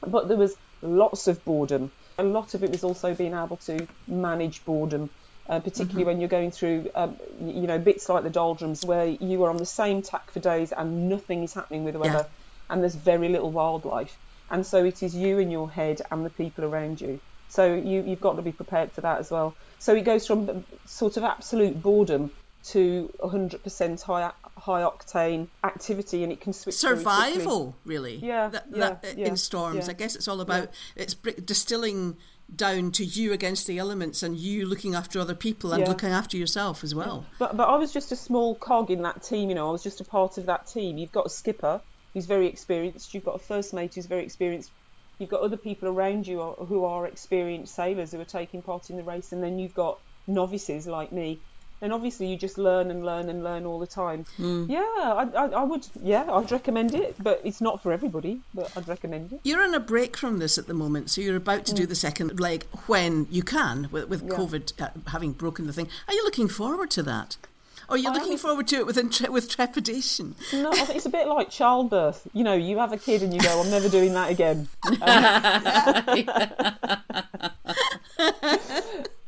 but 0.00 0.28
there 0.28 0.36
was 0.36 0.56
lots 0.82 1.28
of 1.28 1.44
boredom. 1.44 1.90
A 2.18 2.24
lot 2.24 2.54
of 2.54 2.64
it 2.64 2.70
was 2.70 2.84
also 2.84 3.14
being 3.14 3.32
able 3.32 3.56
to 3.66 3.86
manage 4.08 4.64
boredom, 4.64 5.08
uh, 5.48 5.60
particularly 5.60 6.04
when 6.04 6.20
you're 6.20 6.28
going 6.28 6.50
through, 6.50 6.90
um, 6.94 7.16
you 7.40 7.66
know, 7.66 7.78
bits 7.78 8.08
like 8.08 8.24
the 8.24 8.30
doldrums 8.30 8.84
where 8.84 9.06
you 9.06 9.42
are 9.44 9.50
on 9.50 9.56
the 9.56 9.66
same 9.66 10.02
tack 10.02 10.30
for 10.32 10.40
days 10.40 10.72
and 10.72 11.08
nothing 11.08 11.44
is 11.44 11.54
happening 11.54 11.84
with 11.84 11.94
the 11.94 12.00
weather, 12.00 12.26
and 12.68 12.82
there's 12.82 12.96
very 12.96 13.28
little 13.28 13.52
wildlife, 13.52 14.16
and 14.50 14.66
so 14.66 14.84
it 14.84 15.02
is 15.02 15.14
you 15.14 15.38
in 15.38 15.50
your 15.50 15.70
head 15.70 16.02
and 16.10 16.26
the 16.26 16.30
people 16.30 16.64
around 16.64 17.00
you. 17.00 17.20
So 17.48 17.72
you, 17.72 18.02
you've 18.04 18.20
got 18.20 18.34
to 18.34 18.42
be 18.42 18.50
prepared 18.50 18.90
for 18.90 19.02
that 19.02 19.20
as 19.20 19.30
well. 19.30 19.54
So 19.78 19.94
it 19.94 20.04
goes 20.04 20.26
from 20.26 20.64
sort 20.86 21.16
of 21.16 21.22
absolute 21.22 21.80
boredom 21.80 22.32
to 22.64 23.12
100% 23.20 24.02
high 24.02 24.32
high 24.56 24.82
octane 24.82 25.48
activity, 25.64 26.22
and 26.22 26.32
it 26.32 26.40
can 26.40 26.52
switch. 26.52 26.74
Survival, 26.76 27.74
really. 27.84 28.16
Yeah, 28.16 28.48
That- 28.48 28.66
yeah, 28.72 28.96
that- 29.02 29.18
yeah, 29.18 29.26
in 29.26 29.36
storms. 29.36 29.86
yeah. 29.86 29.90
I 29.90 29.94
guess 29.94 30.14
it's 30.16 30.28
all 30.28 30.40
about 30.40 30.68
it's 30.96 31.12
br- 31.14 31.30
distilling 31.44 32.16
down 32.54 32.92
to 32.92 33.04
you 33.04 33.32
against 33.32 33.66
the 33.66 33.78
elements 33.78 34.22
and 34.22 34.36
you 34.36 34.64
looking 34.66 34.94
after 34.94 35.18
other 35.18 35.34
people 35.34 35.72
and 35.72 35.82
Yeah. 35.82 35.88
looking 35.88 36.10
after 36.10 36.36
yourself 36.36 36.84
as 36.84 36.94
well. 36.94 37.24
But 37.38 37.56
but 37.56 37.68
I 37.68 37.76
was 37.76 37.92
just 37.92 38.12
a 38.12 38.16
small 38.16 38.54
cog 38.54 38.90
in 38.90 39.02
that 39.02 39.22
team, 39.22 39.48
you 39.48 39.54
know. 39.54 39.68
I 39.68 39.72
was 39.72 39.82
just 39.82 40.00
a 40.00 40.04
part 40.04 40.38
of 40.38 40.46
that 40.46 40.66
team. 40.66 40.96
You've 40.98 41.12
got 41.12 41.26
a 41.26 41.30
skipper 41.30 41.80
who's 42.12 42.26
very 42.26 42.46
experienced. 42.46 43.12
You've 43.12 43.24
got 43.24 43.34
a 43.34 43.38
first 43.40 43.74
mate 43.74 43.94
who's 43.94 44.06
very 44.06 44.22
experienced. 44.24 44.70
You've 45.18 45.30
got 45.30 45.40
other 45.42 45.56
people 45.56 45.88
around 45.88 46.26
you 46.26 46.40
who 46.68 46.84
are 46.84 47.06
experienced 47.06 47.74
sailors 47.74 48.12
who 48.12 48.20
are 48.20 48.24
taking 48.24 48.62
part 48.62 48.88
in 48.90 48.96
the 48.96 49.02
race, 49.02 49.32
and 49.32 49.42
then 49.42 49.58
you've 49.58 49.74
got 49.74 49.98
novices 50.26 50.86
like 50.86 51.12
me. 51.12 51.40
And 51.84 51.92
obviously, 51.92 52.28
you 52.28 52.38
just 52.38 52.56
learn 52.56 52.90
and 52.90 53.04
learn 53.04 53.28
and 53.28 53.44
learn 53.44 53.66
all 53.66 53.78
the 53.78 53.86
time. 53.86 54.24
Yeah, 54.38 54.78
I, 54.80 55.28
I, 55.36 55.44
I 55.48 55.62
would. 55.64 55.86
Yeah, 56.02 56.24
I'd 56.32 56.50
recommend 56.50 56.94
it, 56.94 57.14
but 57.22 57.42
it's 57.44 57.60
not 57.60 57.82
for 57.82 57.92
everybody. 57.92 58.40
But 58.54 58.74
I'd 58.74 58.88
recommend 58.88 59.34
it. 59.34 59.40
You're 59.44 59.62
on 59.62 59.74
a 59.74 59.80
break 59.80 60.16
from 60.16 60.38
this 60.38 60.56
at 60.56 60.66
the 60.66 60.72
moment, 60.72 61.10
so 61.10 61.20
you're 61.20 61.36
about 61.36 61.66
to 61.66 61.74
do 61.74 61.84
the 61.84 61.94
second 61.94 62.40
leg 62.40 62.64
when 62.86 63.26
you 63.30 63.42
can, 63.42 63.88
with, 63.92 64.08
with 64.08 64.22
Mm. 64.24 64.30
Yeah. 64.30 64.36
COVID 64.38 64.80
uh, 64.80 64.88
having 65.10 65.32
broken 65.32 65.66
the 65.66 65.74
thing. 65.74 65.88
Are 66.08 66.14
you 66.14 66.24
looking 66.24 66.48
forward 66.48 66.90
to 66.92 67.02
that? 67.02 67.36
Or 67.86 67.96
are 67.96 67.98
you 67.98 68.08
I 68.08 68.14
looking 68.14 68.38
forward 68.38 68.66
to 68.68 68.76
it 68.76 68.86
with, 68.86 68.96
intre- 68.96 69.28
with 69.28 69.50
trepidation? 69.50 70.36
No, 70.54 70.70
I 70.72 70.76
think 70.86 70.96
it's 70.96 71.04
a 71.04 71.10
bit 71.10 71.26
like 71.28 71.50
childbirth. 71.50 72.26
You 72.32 72.42
know, 72.44 72.54
you 72.54 72.78
have 72.78 72.94
a 72.94 72.96
kid 72.96 73.22
and 73.22 73.34
you 73.34 73.40
go, 73.40 73.60
"I'm 73.60 73.70
never 73.70 73.90
doing 73.90 74.14
that 74.14 74.30
again." 74.30 74.68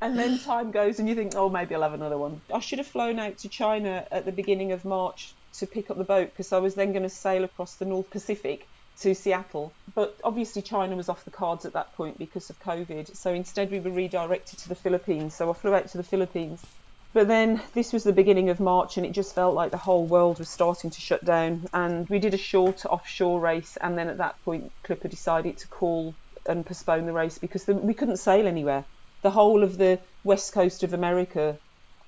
and 0.07 0.17
then 0.17 0.39
time 0.39 0.71
goes 0.71 1.01
and 1.01 1.09
you 1.09 1.17
think, 1.17 1.33
oh, 1.35 1.49
maybe 1.49 1.75
I'll 1.75 1.83
have 1.83 1.93
another 1.93 2.17
one. 2.17 2.41
I 2.55 2.61
should 2.61 2.79
have 2.79 2.87
flown 2.87 3.19
out 3.19 3.39
to 3.39 3.49
China 3.49 4.07
at 4.13 4.25
the 4.25 4.31
beginning 4.31 4.71
of 4.71 4.85
March 4.85 5.35
to 5.55 5.67
pick 5.67 5.91
up 5.91 5.99
the 5.99 6.05
boat 6.05 6.31
because 6.31 6.53
I 6.53 6.59
was 6.59 6.77
then 6.77 6.93
going 6.93 7.03
to 7.03 7.09
sail 7.09 7.43
across 7.43 7.75
the 7.75 7.87
North 7.87 8.09
Pacific 8.11 8.69
to 9.01 9.17
Seattle. 9.17 9.73
But 9.97 10.17
obviously, 10.23 10.63
China 10.63 10.95
was 10.95 11.09
off 11.09 11.25
the 11.25 11.33
cards 11.33 11.67
at 11.67 11.73
that 11.73 11.93
point 11.97 12.19
because 12.19 12.49
of 12.51 12.63
COVID. 12.63 13.17
So 13.17 13.33
instead, 13.33 13.73
we 13.73 13.81
were 13.81 13.91
redirected 13.91 14.61
to 14.61 14.69
the 14.69 14.77
Philippines. 14.77 15.35
So 15.35 15.51
I 15.51 15.55
flew 15.55 15.75
out 15.75 15.89
to 15.89 15.97
the 15.97 16.05
Philippines. 16.05 16.65
But 17.13 17.27
then 17.27 17.61
this 17.75 17.93
was 17.93 18.05
the 18.05 18.13
beginning 18.13 18.49
of 18.51 18.61
March, 18.61 18.99
and 18.99 19.05
it 19.05 19.11
just 19.11 19.35
felt 19.35 19.57
like 19.57 19.73
the 19.73 19.77
whole 19.77 20.07
world 20.07 20.39
was 20.39 20.49
starting 20.49 20.91
to 20.91 21.01
shut 21.01 21.25
down. 21.25 21.67
And 21.75 22.09
we 22.09 22.21
did 22.21 22.33
a 22.33 22.39
short 22.39 22.87
offshore 22.87 23.41
race, 23.41 23.77
and 23.81 23.99
then 23.99 24.07
at 24.07 24.19
that 24.19 24.41
point, 24.45 24.71
Clipper 24.85 25.09
decided 25.09 25.59
to 25.59 25.67
call 25.67 26.15
and 26.49 26.65
postpone 26.65 27.07
the 27.07 27.13
race 27.13 27.39
because 27.39 27.67
we 27.67 27.93
couldn't 27.93 28.19
sail 28.19 28.47
anywhere. 28.47 28.85
The 29.27 29.33
whole 29.33 29.65
of 29.65 29.77
the 29.77 29.99
west 30.23 30.53
coast 30.53 30.85
of 30.85 30.93
America, 30.93 31.59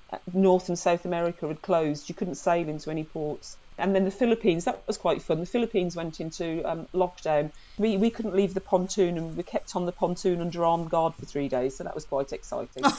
uh, 0.09 0.19
North 0.33 0.69
and 0.69 0.79
South 0.79 1.03
America, 1.03 1.49
had 1.49 1.61
closed. 1.61 2.07
You 2.07 2.15
couldn't 2.15 2.35
sail 2.35 2.69
into 2.69 2.89
any 2.89 3.03
ports. 3.03 3.57
And 3.77 3.93
then 3.93 4.05
the 4.05 4.11
Philippines, 4.11 4.63
that 4.63 4.87
was 4.87 4.97
quite 4.97 5.21
fun. 5.21 5.41
The 5.41 5.45
Philippines 5.45 5.97
went 5.97 6.21
into 6.21 6.63
um, 6.63 6.87
lockdown. 6.93 7.51
We, 7.77 7.97
we 7.97 8.09
couldn't 8.09 8.35
leave 8.35 8.53
the 8.53 8.61
pontoon, 8.61 9.17
and 9.17 9.35
we 9.35 9.43
kept 9.43 9.75
on 9.75 9.85
the 9.85 9.91
pontoon 9.91 10.39
under 10.39 10.63
armed 10.63 10.89
guard 10.89 11.13
for 11.13 11.25
three 11.25 11.49
days, 11.49 11.75
so 11.75 11.83
that 11.83 11.93
was 11.93 12.05
quite 12.05 12.31
exciting. 12.31 12.83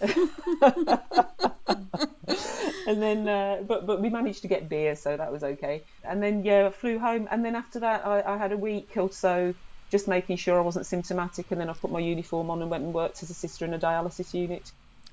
and 2.86 3.02
then 3.02 3.26
uh, 3.26 3.62
but 3.66 3.86
but 3.86 3.98
we 4.02 4.10
managed 4.10 4.42
to 4.42 4.48
get 4.48 4.68
beer 4.68 4.96
so 4.96 5.16
that 5.16 5.30
was 5.30 5.44
okay 5.44 5.84
and 6.02 6.20
then 6.20 6.42
yeah 6.42 6.66
I 6.66 6.70
flew 6.70 6.98
home 6.98 7.28
and 7.30 7.44
then 7.44 7.54
after 7.54 7.78
that 7.78 8.04
I, 8.04 8.34
I 8.34 8.36
had 8.36 8.50
a 8.50 8.56
week 8.56 8.90
or 8.96 9.12
so 9.12 9.54
just 9.94 10.08
making 10.08 10.36
sure 10.44 10.54
I 10.58 10.64
wasn't 10.70 10.86
symptomatic 10.86 11.46
and 11.52 11.58
then 11.60 11.70
I 11.70 11.74
put 11.82 11.92
my 11.98 12.00
uniform 12.00 12.46
on 12.50 12.58
and 12.62 12.68
went 12.74 12.82
and 12.86 12.92
worked 12.92 13.22
as 13.22 13.30
a 13.30 13.38
sister 13.44 13.62
in 13.64 13.72
a 13.74 13.78
dialysis 13.78 14.34
unit 14.34 14.64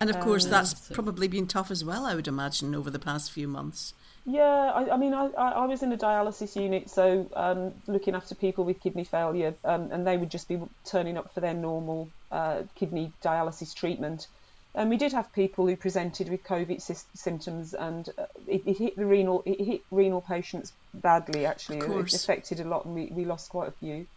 And 0.02 0.10
of 0.10 0.20
course, 0.20 0.46
Um, 0.46 0.52
that's 0.52 0.74
probably 0.90 1.28
been 1.28 1.46
tough 1.46 1.70
as 1.70 1.86
well, 1.86 2.08
I 2.08 2.16
would 2.16 2.28
imagine, 2.28 2.74
over 2.74 2.90
the 2.90 3.04
past 3.12 3.32
few 3.32 3.48
months. 3.48 3.94
Yeah, 4.26 4.72
I, 4.80 4.96
I 4.96 4.98
mean, 4.98 5.14
I, 5.14 5.26
I 5.38 5.66
was 5.68 5.84
in 5.84 5.92
a 5.92 5.98
dialysis 5.98 6.56
unit, 6.56 6.90
so 6.90 7.30
um, 7.36 7.74
looking 7.86 8.16
after 8.16 8.34
people 8.34 8.64
with 8.66 8.82
kidney 8.82 9.04
failure, 9.04 9.54
um, 9.64 9.92
and 9.92 10.02
they 10.08 10.18
would 10.18 10.32
just 10.32 10.48
be 10.48 10.60
turning 10.86 11.20
up 11.20 11.32
for 11.36 11.40
their 11.40 11.54
normal 11.54 12.10
uh, 12.32 12.64
kidney 12.74 13.14
dialysis 13.24 13.76
treatment. 13.76 14.28
And 14.74 14.90
we 14.90 14.98
did 14.98 15.12
have 15.14 15.32
people 15.34 15.68
who 15.68 15.76
presented 15.76 16.30
with 16.30 16.44
COVID 16.46 16.80
sys- 16.88 17.06
symptoms, 17.14 17.76
and 17.76 18.10
uh, 18.18 18.26
it, 18.48 18.64
it 18.66 18.78
hit 18.80 18.96
the 18.96 19.06
renal, 19.06 19.44
it 19.46 19.60
hit 19.64 19.82
renal 19.92 20.22
patients 20.22 20.74
badly. 20.96 21.46
Actually, 21.46 21.78
it 21.78 22.14
affected 22.16 22.60
a 22.60 22.68
lot, 22.74 22.86
and 22.86 22.96
we, 22.96 23.06
we 23.18 23.24
lost 23.26 23.50
quite 23.50 23.70
a 23.70 23.76
few. 23.84 24.08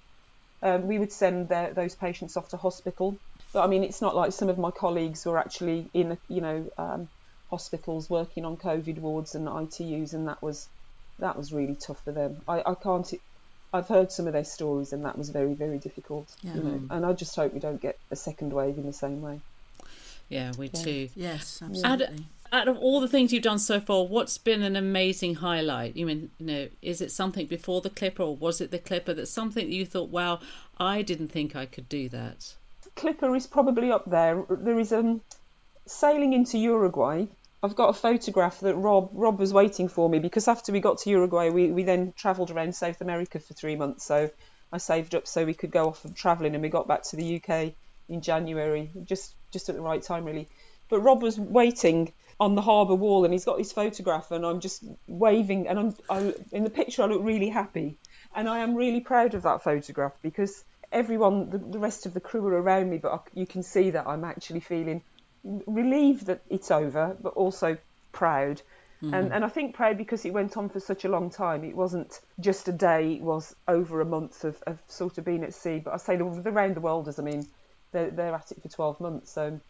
Um, 0.65 0.89
we 0.89 0.99
would 0.99 1.13
send 1.13 1.49
their, 1.51 1.73
those 1.73 1.95
patients 1.95 2.37
off 2.37 2.49
to 2.49 2.57
hospital, 2.57 3.17
but 3.53 3.63
I 3.63 3.67
mean, 3.67 3.85
it's 3.85 4.01
not 4.01 4.17
like 4.17 4.33
some 4.33 4.49
of 4.49 4.59
my 4.59 4.71
colleagues 4.71 5.25
were 5.27 5.39
actually 5.39 5.89
in, 5.95 6.19
you 6.29 6.41
know, 6.41 6.71
um, 6.79 7.09
hospitals 7.51 8.11
working 8.11 8.45
on 8.45 8.57
COVID 8.57 8.99
wards 8.99 9.35
and 9.35 9.47
ITUs, 9.47 10.15
and 10.15 10.27
that 10.29 10.43
was 10.43 10.67
that 11.19 11.37
was 11.37 11.53
really 11.53 11.77
tough 11.77 12.03
for 12.03 12.13
them. 12.13 12.41
I, 12.49 12.63
I 12.65 12.75
can't. 12.75 13.13
I've 13.73 13.89
heard 13.89 14.11
some 14.11 14.27
of 14.27 14.33
their 14.33 14.45
stories, 14.45 14.93
and 14.93 15.05
that 15.05 15.19
was 15.19 15.29
very 15.31 15.55
very 15.55 15.79
difficult. 15.79 16.27
Yeah. 16.43 16.55
You 16.55 16.63
know, 16.63 16.81
and 16.91 17.07
I 17.07 17.13
just 17.13 17.37
hope 17.37 17.53
we 17.53 17.61
don't 17.61 17.81
get 17.81 17.99
a 18.11 18.17
second 18.17 18.53
wave 18.53 18.79
in 18.79 18.87
the 18.87 18.93
same 18.93 19.21
way. 19.23 19.41
Yeah, 20.29 20.53
we 20.57 20.69
too. 20.69 21.11
Yes, 21.15 21.61
Out, 21.63 21.71
absolutely. 21.71 22.27
Out 22.55 22.69
of 22.69 22.79
all 22.79 23.01
the 23.01 23.09
things 23.09 23.33
you've 23.33 23.43
done 23.43 23.59
so 23.59 23.81
far, 23.81 24.05
what's 24.05 24.39
been 24.39 24.63
an 24.63 24.77
amazing 24.77 25.35
highlight? 25.35 25.97
You 25.97 26.07
mean, 26.07 26.31
you 26.39 26.47
know, 26.47 26.69
is 26.83 27.01
it 27.01 27.11
something 27.11 27.47
before 27.47 27.81
the 27.81 27.91
clipper, 27.91 28.23
or 28.23 28.37
was 28.37 28.61
it 28.61 28.71
the 28.71 28.79
clipper 28.79 29.13
that's 29.13 29.33
something 29.33 29.67
that 29.67 29.75
you 29.75 29.85
thought, 29.85 30.09
wow, 30.11 30.39
I 30.79 31.03
didn't 31.03 31.29
think 31.29 31.57
I 31.57 31.67
could 31.67 31.89
do 31.89 32.09
that? 32.11 32.55
Clipper 32.95 33.35
is 33.35 33.49
probably 33.49 33.91
up 33.91 34.09
there. 34.09 34.45
There 34.49 34.79
is 34.79 34.93
um 34.93 35.21
sailing 35.87 36.33
into 36.33 36.57
Uruguay. 36.57 37.27
I've 37.61 37.75
got 37.75 37.89
a 37.89 37.93
photograph 37.93 38.61
that 38.61 38.77
Rob 38.77 39.11
Rob 39.13 39.41
was 39.41 39.53
waiting 39.53 39.89
for 39.89 40.09
me 40.09 40.21
because 40.21 40.47
after 40.47 40.71
we 40.71 40.79
got 40.79 40.99
to 40.99 41.11
Uruguay, 41.11 41.51
we, 41.51 41.73
we 41.73 41.83
then 41.83 42.15
travelled 42.17 42.53
around 42.53 42.77
South 42.77 43.01
America 43.01 43.41
for 43.41 43.55
three 43.55 43.75
months. 43.75 44.05
So 44.05 44.31
I 44.73 44.79
saved 44.79 45.17
up 45.17 45.27
so 45.27 45.45
we 45.45 45.55
could 45.55 45.73
go 45.73 45.89
off 45.89 46.05
and 46.05 46.15
travelling, 46.15 46.55
and 46.55 46.63
we 46.63 46.69
got 46.69 46.87
back 46.87 47.03
to 47.05 47.17
the 47.17 47.43
UK 47.43 47.73
in 48.09 48.21
January, 48.21 48.93
just 49.05 49.35
just 49.51 49.69
at 49.69 49.75
the 49.75 49.83
right 49.83 50.03
time, 50.03 50.25
really. 50.25 50.49
But 50.89 51.01
Rob 51.01 51.23
was 51.23 51.39
waiting 51.39 52.13
on 52.41 52.55
the 52.55 52.63
harbour 52.63 52.95
wall, 52.95 53.25
and 53.25 53.33
he's 53.33 53.45
got 53.45 53.59
his 53.59 53.73
photograph, 53.73 54.31
and 54.31 54.45
I'm 54.45 54.61
just 54.61 54.85
waving, 55.07 55.69
and 55.69 55.79
I'm 55.79 55.95
I, 56.11 56.35
in 56.53 56.65
the 56.65 56.71
picture. 56.71 57.03
I 57.03 57.07
look 57.07 57.23
really 57.23 57.49
happy, 57.49 57.97
and 58.35 58.49
I 58.49 58.59
am 58.61 58.75
really 58.75 59.01
proud 59.01 59.35
of 59.35 59.43
that 59.43 59.63
photograph 59.63 60.13
because 60.23 60.65
everyone, 60.93 61.51
the, 61.51 61.59
the 61.59 61.79
rest 61.79 62.07
of 62.07 62.15
the 62.15 62.21
crew 62.21 62.47
are 62.47 62.63
around 62.63 62.91
me, 62.91 62.99
but 62.99 63.13
I, 63.13 63.19
you 63.35 63.47
can 63.47 63.63
see 63.63 63.91
that 63.91 64.07
I'm 64.07 64.25
actually 64.25 64.61
feeling 64.61 65.03
relieved 65.45 66.27
that 66.27 66.43
it's 66.49 66.71
over, 66.71 67.17
but 67.21 67.35
also 67.35 67.77
proud. 68.13 68.63
Mm-hmm. 69.03 69.15
And, 69.15 69.33
and 69.33 69.45
I 69.45 69.49
think 69.49 69.75
proud 69.75 69.99
because 69.99 70.25
it 70.25 70.33
went 70.33 70.57
on 70.57 70.69
for 70.69 70.81
such 70.81 71.05
a 71.05 71.09
long 71.09 71.31
time. 71.31 71.65
It 71.65 71.77
wasn't 71.77 72.21
just 72.41 72.69
a 72.69 72.73
day, 72.73 73.15
it 73.15 73.23
was 73.23 73.55
over 73.69 74.01
a 74.01 74.07
month 74.07 74.45
of, 74.45 74.63
of 74.67 74.79
sort 74.89 75.19
of 75.19 75.25
being 75.25 75.45
at 75.45 75.53
sea. 75.53 75.81
But 75.85 75.95
I 75.95 75.99
say 75.99 76.17
the, 76.17 76.25
the 76.43 76.53
round 76.53 76.77
the 76.77 76.81
worlders, 76.81 77.19
I 77.19 77.23
mean, 77.23 77.47
they're, 77.93 78.11
they're 78.11 78.35
at 78.35 78.53
it 78.53 78.63
for 78.63 78.69
12 78.69 79.01
months. 79.01 79.31
So 79.31 79.61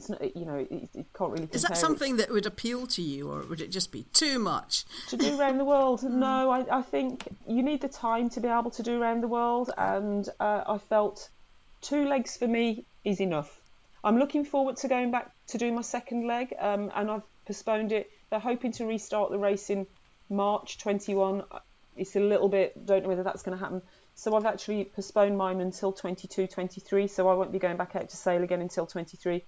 it's 0.00 0.08
not, 0.08 0.36
you 0.36 0.46
know, 0.46 0.56
it, 0.56 0.88
it 0.94 1.06
can't 1.14 1.32
really. 1.32 1.48
Is 1.52 1.62
that 1.62 1.72
it. 1.72 1.76
something 1.76 2.16
that 2.16 2.30
would 2.30 2.46
appeal 2.46 2.86
to 2.86 3.02
you, 3.02 3.30
or 3.30 3.42
would 3.42 3.60
it 3.60 3.70
just 3.70 3.92
be 3.92 4.04
too 4.14 4.38
much? 4.38 4.84
to 5.08 5.16
do 5.16 5.38
around 5.38 5.58
the 5.58 5.64
world. 5.64 6.02
No, 6.20 6.50
I, 6.50 6.78
I 6.78 6.82
think 6.82 7.28
you 7.46 7.62
need 7.62 7.80
the 7.80 7.88
time 7.88 8.30
to 8.30 8.40
be 8.40 8.48
able 8.48 8.70
to 8.72 8.82
do 8.82 9.00
around 9.00 9.22
the 9.22 9.28
world, 9.28 9.70
and 9.76 10.28
uh, 10.38 10.64
I 10.66 10.78
felt 10.78 11.28
two 11.82 12.08
legs 12.08 12.36
for 12.36 12.46
me 12.46 12.84
is 13.04 13.20
enough. 13.20 13.60
I'm 14.02 14.18
looking 14.18 14.44
forward 14.44 14.76
to 14.78 14.88
going 14.88 15.10
back 15.10 15.30
to 15.48 15.58
do 15.58 15.70
my 15.72 15.82
second 15.82 16.26
leg, 16.26 16.54
um, 16.58 16.90
and 16.94 17.10
I've 17.10 17.22
postponed 17.46 17.92
it. 17.92 18.10
They're 18.30 18.38
hoping 18.38 18.72
to 18.72 18.86
restart 18.86 19.30
the 19.30 19.38
race 19.38 19.70
in 19.70 19.86
March 20.28 20.78
21. 20.78 21.42
It's 21.96 22.16
a 22.16 22.20
little 22.20 22.48
bit, 22.48 22.86
don't 22.86 23.02
know 23.02 23.08
whether 23.08 23.22
that's 23.22 23.42
going 23.42 23.56
to 23.58 23.62
happen. 23.62 23.82
So 24.14 24.36
I've 24.36 24.46
actually 24.46 24.84
postponed 24.84 25.36
mine 25.36 25.60
until 25.60 25.92
22, 25.92 26.46
23. 26.46 27.06
So 27.08 27.28
I 27.28 27.34
won't 27.34 27.52
be 27.52 27.58
going 27.58 27.76
back 27.76 27.96
out 27.96 28.08
to 28.10 28.16
sail 28.16 28.42
again 28.42 28.60
until 28.60 28.86
23 28.86 29.42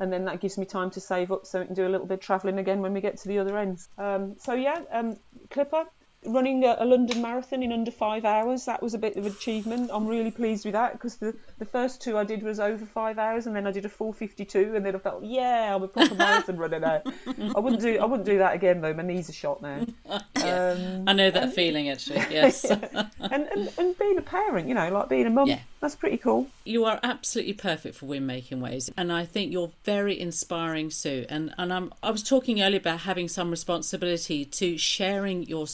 and 0.00 0.12
then 0.12 0.24
that 0.24 0.40
gives 0.40 0.58
me 0.58 0.64
time 0.64 0.90
to 0.90 1.00
save 1.00 1.30
up 1.30 1.46
so 1.46 1.60
we 1.60 1.66
can 1.66 1.74
do 1.74 1.86
a 1.86 1.90
little 1.90 2.06
bit 2.06 2.14
of 2.14 2.20
travelling 2.20 2.58
again 2.58 2.80
when 2.80 2.92
we 2.92 3.00
get 3.00 3.18
to 3.18 3.28
the 3.28 3.38
other 3.38 3.56
end. 3.56 3.78
Um, 3.98 4.34
so 4.38 4.54
yeah, 4.54 4.80
um, 4.90 5.16
Clipper 5.50 5.84
running 6.26 6.64
a, 6.64 6.76
a 6.78 6.84
London 6.84 7.22
marathon 7.22 7.62
in 7.62 7.72
under 7.72 7.90
five 7.90 8.24
hours. 8.24 8.66
That 8.66 8.82
was 8.82 8.92
a 8.94 8.98
bit 8.98 9.16
of 9.16 9.24
an 9.26 9.32
achievement. 9.32 9.90
I'm 9.92 10.06
really 10.06 10.30
pleased 10.30 10.64
with 10.66 10.74
that 10.74 10.92
because 10.92 11.16
the, 11.16 11.34
the 11.58 11.64
first 11.64 12.02
two 12.02 12.18
I 12.18 12.24
did 12.24 12.42
was 12.42 12.60
over 12.60 12.84
five 12.84 13.18
hours, 13.18 13.46
and 13.46 13.56
then 13.56 13.66
I 13.66 13.70
did 13.70 13.84
a 13.84 13.88
4:52, 13.88 14.76
and 14.76 14.84
then 14.84 14.94
I 14.94 14.98
felt 14.98 15.24
yeah, 15.24 15.74
I'm 15.74 15.82
a 15.82 15.88
proper 15.88 16.14
marathon 16.14 16.56
runner 16.58 16.78
now. 16.80 17.02
I 17.56 17.58
wouldn't 17.60 17.80
do 17.82 17.98
I 17.98 18.04
wouldn't 18.04 18.26
do 18.26 18.38
that 18.38 18.54
again 18.54 18.80
though. 18.80 18.92
My 18.94 19.02
knees 19.02 19.28
are 19.30 19.34
shot 19.34 19.62
now. 19.62 19.86
Um, 20.42 21.04
I 21.06 21.12
know 21.12 21.30
that 21.30 21.52
feeling 21.54 21.88
actually. 21.90 22.16
Yes, 22.30 22.64
and, 22.64 22.88
and 23.20 23.70
and 23.76 23.98
being 23.98 24.16
a 24.16 24.22
parent, 24.22 24.68
you 24.68 24.74
know, 24.74 24.90
like 24.90 25.10
being 25.10 25.26
a 25.26 25.30
mum, 25.30 25.48
Yeah. 25.48 25.58
that's 25.80 25.94
pretty 25.94 26.16
cool. 26.16 26.46
you 26.64 26.86
are 26.86 26.98
absolutely 27.02 27.52
perfect 27.52 27.96
for 27.96 28.06
women 28.06 28.26
making 28.26 28.60
waves, 28.62 28.90
and 28.96 29.12
I 29.12 29.26
think 29.26 29.52
you're 29.52 29.70
very 29.84 30.18
inspiring, 30.18 30.90
Sue. 30.90 31.26
And 31.28 31.54
and 31.58 31.72
I'm 31.74 31.92
I 32.02 32.10
was 32.10 32.22
talking 32.22 32.62
earlier 32.62 32.80
about 32.80 33.00
having 33.00 33.28
some 33.28 33.50
responsibility 33.50 34.46
to 34.46 34.78
sharing 34.78 35.42
your 35.42 35.66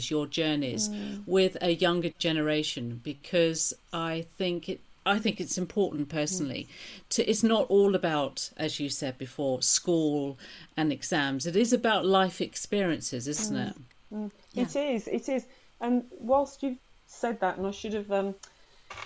stories, 0.00 0.10
your 0.10 0.26
journeys 0.26 0.90
with 1.26 1.56
a 1.60 1.74
younger 1.74 2.10
generation 2.18 3.00
because 3.02 3.72
I 3.92 4.26
think 4.38 4.68
it. 4.68 4.80
I 5.06 5.18
think 5.18 5.38
it's 5.38 5.58
important 5.58 6.08
personally 6.08 6.66
to 7.10 7.22
it's 7.28 7.42
not 7.42 7.66
all 7.68 7.94
about 7.94 8.48
as 8.56 8.80
you 8.80 8.88
said 8.88 9.18
before 9.18 9.60
school 9.60 10.38
and 10.78 10.90
exams 10.90 11.44
it 11.46 11.56
is 11.56 11.74
about 11.74 12.06
life 12.06 12.40
experiences 12.40 13.28
isn't 13.28 13.54
it 13.54 13.76
It 14.54 14.76
is. 14.76 15.08
It 15.08 15.28
is. 15.28 15.44
And 15.80 16.04
whilst 16.20 16.62
you've 16.62 16.78
said 17.06 17.40
that, 17.40 17.58
and 17.58 17.66
I 17.66 17.70
should 17.72 17.94
have 17.94 18.10
um, 18.10 18.34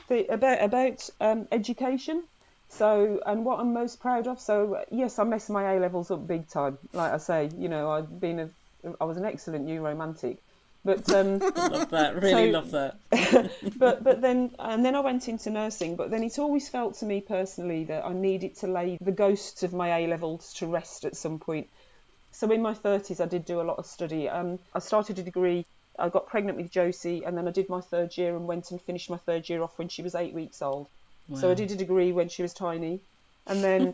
the 0.09 0.27
about 0.33 0.63
about 0.63 1.11
um, 1.21 1.49
education. 1.51 2.23
So, 2.71 3.21
and 3.25 3.45
what 3.47 3.61
I'm 3.61 3.73
most 3.73 3.99
proud 3.99 4.27
of, 4.27 4.39
so 4.39 4.85
yes, 4.91 5.19
I 5.19 5.25
messed 5.25 5.49
my 5.49 5.73
A 5.73 5.81
levels 5.81 6.11
up 6.11 6.27
big 6.27 6.49
time. 6.49 6.77
Like 6.93 7.13
I 7.13 7.17
say, 7.17 7.49
you 7.57 7.69
know, 7.69 7.91
I've 7.91 8.21
been 8.21 8.39
a, 8.41 8.49
I 9.01 9.05
was 9.05 9.17
an 9.17 9.25
excellent 9.25 9.65
new 9.65 9.81
romantic, 9.81 10.37
but 10.89 11.13
um, 11.13 11.39
love 11.39 11.91
that. 11.91 12.15
Really 12.15 12.51
so- 12.51 12.59
love 12.59 12.71
that. 12.71 12.97
but 13.77 14.03
but 14.03 14.23
then 14.23 14.53
and 14.59 14.83
then 14.83 14.95
I 14.95 15.01
went 15.01 15.29
into 15.29 15.51
nursing. 15.51 15.97
But 15.97 16.11
then 16.11 16.23
it 16.23 16.39
always 16.39 16.71
felt 16.71 16.95
to 16.97 17.05
me 17.05 17.21
personally 17.21 17.85
that 17.85 18.07
I 18.07 18.15
needed 18.15 18.57
to 18.59 18.69
lay 18.69 18.97
the 18.99 19.13
ghosts 19.13 19.63
of 19.63 19.75
my 19.75 19.99
A 19.99 20.07
levels 20.07 20.55
to 20.55 20.67
rest 20.67 21.05
at 21.05 21.15
some 21.15 21.39
point. 21.39 21.69
So 22.33 22.51
in 22.51 22.63
my 22.63 22.73
30s, 22.73 23.21
I 23.21 23.27
did 23.27 23.45
do 23.45 23.61
a 23.61 23.69
lot 23.71 23.79
of 23.79 23.85
study. 23.85 24.31
Um, 24.31 24.59
I 24.75 24.79
started 24.79 25.19
a 25.19 25.23
degree. 25.23 25.67
I 25.99 26.09
got 26.09 26.27
pregnant 26.27 26.57
with 26.57 26.71
Josie, 26.71 27.23
and 27.25 27.37
then 27.37 27.47
I 27.47 27.51
did 27.51 27.69
my 27.69 27.83
third 27.83 28.17
year 28.17 28.35
and 28.35 28.47
went 28.47 28.71
and 28.71 28.81
finished 28.81 29.11
my 29.11 29.19
third 29.19 29.49
year 29.49 29.63
off 29.63 29.79
when 29.79 29.89
she 29.89 30.01
was 30.01 30.15
eight 30.15 30.33
weeks 30.33 30.63
old. 30.63 30.89
So 31.35 31.51
I 31.51 31.55
did 31.55 31.71
a 31.71 31.77
degree 31.77 32.13
when 32.13 32.31
she 32.31 32.41
was 32.41 32.55
tiny, 32.55 33.01
and 33.47 33.63
then 33.63 33.93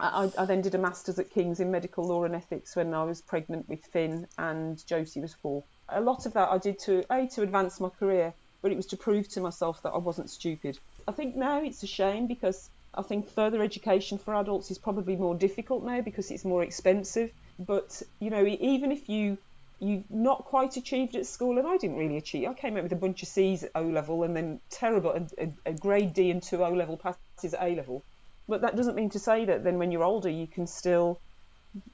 I, 0.00 0.32
I 0.36 0.44
then 0.46 0.62
did 0.62 0.74
a 0.74 0.78
master's 0.78 1.20
at 1.20 1.30
King's 1.30 1.60
in 1.60 1.70
medical 1.70 2.04
law 2.04 2.24
and 2.24 2.34
ethics 2.34 2.74
when 2.74 2.92
I 2.92 3.04
was 3.04 3.20
pregnant 3.20 3.68
with 3.68 3.84
Finn 3.84 4.26
and 4.36 4.84
Josie 4.88 5.20
was 5.20 5.34
four. 5.34 5.62
A 5.94 6.00
lot 6.00 6.26
of 6.26 6.32
that 6.34 6.50
I 6.50 6.58
did 6.58 6.78
to 6.80 7.04
a 7.12 7.26
to 7.28 7.42
advance 7.42 7.80
my 7.80 7.88
career, 7.88 8.32
but 8.60 8.72
it 8.72 8.76
was 8.76 8.86
to 8.86 8.96
prove 8.96 9.28
to 9.30 9.40
myself 9.40 9.82
that 9.82 9.90
I 9.90 9.98
wasn't 9.98 10.30
stupid. 10.30 10.78
I 11.06 11.12
think 11.12 11.36
now 11.36 11.62
it's 11.62 11.82
a 11.82 11.86
shame 11.86 12.26
because 12.26 12.70
I 12.94 13.02
think 13.02 13.28
further 13.30 13.62
education 13.62 14.18
for 14.18 14.34
adults 14.34 14.70
is 14.70 14.78
probably 14.78 15.16
more 15.16 15.34
difficult 15.34 15.84
now 15.84 16.00
because 16.00 16.30
it's 16.30 16.44
more 16.44 16.62
expensive. 16.62 17.30
But 17.58 18.02
you 18.20 18.30
know, 18.30 18.46
even 18.46 18.92
if 18.92 19.08
you 19.08 19.38
you 19.80 20.04
not 20.08 20.44
quite 20.44 20.76
achieved 20.76 21.16
at 21.16 21.26
school, 21.26 21.58
and 21.58 21.66
I 21.66 21.76
didn't 21.76 21.96
really 21.96 22.16
achieve. 22.16 22.48
I 22.48 22.54
came 22.54 22.76
out 22.76 22.84
with 22.84 22.92
a 22.92 22.96
bunch 22.96 23.22
of 23.22 23.28
C's 23.28 23.64
at 23.64 23.72
O 23.74 23.82
level, 23.82 24.22
and 24.22 24.36
then 24.36 24.60
terrible 24.70 25.10
a, 25.10 25.52
a 25.66 25.72
grade 25.72 26.14
D 26.14 26.30
and 26.30 26.42
two 26.42 26.64
O 26.64 26.72
level 26.72 26.96
passes 26.96 27.54
at 27.54 27.62
A 27.62 27.74
level. 27.74 28.04
But 28.48 28.60
that 28.60 28.76
doesn't 28.76 28.94
mean 28.94 29.10
to 29.10 29.18
say 29.18 29.44
that 29.46 29.64
then 29.64 29.78
when 29.78 29.90
you're 29.90 30.04
older 30.04 30.28
you 30.28 30.46
can 30.46 30.66
still 30.66 31.18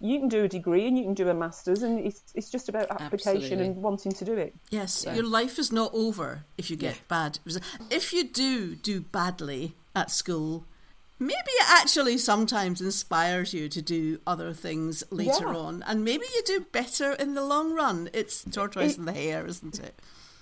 you 0.01 0.19
can 0.19 0.29
do 0.29 0.45
a 0.45 0.49
degree 0.49 0.87
and 0.87 0.99
you 0.99 1.05
can 1.05 1.15
do 1.15 1.29
a 1.29 1.35
master's, 1.35 1.83
and 1.83 1.99
it's 2.05 2.23
it's 2.35 2.51
just 2.51 2.69
about 2.69 2.91
application 2.91 3.43
Absolutely. 3.61 3.67
and 3.67 3.77
wanting 3.77 4.13
to 4.13 4.25
do 4.25 4.35
it. 4.35 4.55
Yes, 4.71 5.07
your 5.15 5.25
life 5.25 5.59
is 5.59 5.71
not 5.73 5.91
over 5.95 6.45
if 6.57 6.71
you 6.71 6.77
get 6.77 7.01
bad. 7.09 7.39
If 7.91 8.13
you 8.13 8.25
do 8.25 8.75
do 8.75 9.01
badly 9.01 9.75
at 9.95 10.11
school, 10.11 10.65
maybe 11.19 11.33
it 11.61 11.67
actually 11.69 12.19
sometimes 12.19 12.81
inspires 12.81 13.55
you 13.55 13.69
to 13.69 13.83
do 13.83 14.21
other 14.27 14.53
things 14.53 15.05
later 15.11 15.53
Yeah. 15.53 15.57
on, 15.57 15.83
and 15.87 16.05
maybe 16.05 16.25
you 16.35 16.43
do 16.45 16.61
better 16.73 17.13
in 17.13 17.35
the 17.35 17.45
long 17.45 17.73
run. 17.73 18.11
It's 18.13 18.45
tortoise 18.45 18.93
It- 18.93 18.99
and 18.99 19.09
the 19.09 19.13
hare, 19.13 19.47
isn't 19.47 19.79
it? 19.79 19.95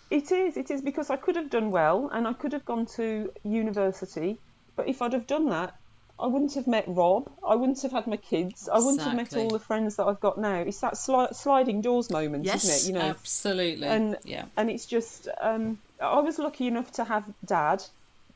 It 0.08 0.30
is, 0.30 0.56
it 0.56 0.70
is 0.70 0.80
because 0.82 1.10
I 1.10 1.16
could 1.16 1.34
have 1.34 1.50
done 1.50 1.70
well 1.72 2.08
and 2.12 2.28
I 2.28 2.32
could 2.32 2.52
have 2.52 2.64
gone 2.64 2.86
to 2.94 3.32
university, 3.42 4.38
but 4.76 4.88
if 4.88 5.02
I'd 5.02 5.12
have 5.12 5.26
done 5.26 5.48
that, 5.50 5.74
I 6.18 6.26
wouldn't 6.26 6.54
have 6.54 6.66
met 6.66 6.84
Rob. 6.86 7.30
I 7.46 7.54
wouldn't 7.56 7.82
have 7.82 7.92
had 7.92 8.06
my 8.06 8.16
kids. 8.16 8.68
I 8.72 8.78
wouldn't 8.78 9.02
have 9.02 9.14
met 9.14 9.36
all 9.36 9.50
the 9.50 9.58
friends 9.58 9.96
that 9.96 10.04
I've 10.06 10.20
got 10.20 10.38
now. 10.38 10.56
It's 10.60 10.80
that 10.80 10.94
sli- 10.94 11.34
sliding 11.34 11.82
doors 11.82 12.10
moment, 12.10 12.44
Yes, 12.44 12.64
isn't 12.64 12.74
it? 12.74 12.88
You 12.94 12.98
know, 13.02 13.10
Absolutely. 13.10 13.86
and 13.86 14.16
yeah. 14.24 14.46
and 14.56 14.70
it's 14.70 14.86
just 14.86 15.28
um, 15.40 15.78
I 16.00 16.20
was 16.20 16.38
lucky 16.38 16.66
enough 16.68 16.90
to 16.92 17.04
have 17.04 17.24
Dad 17.44 17.82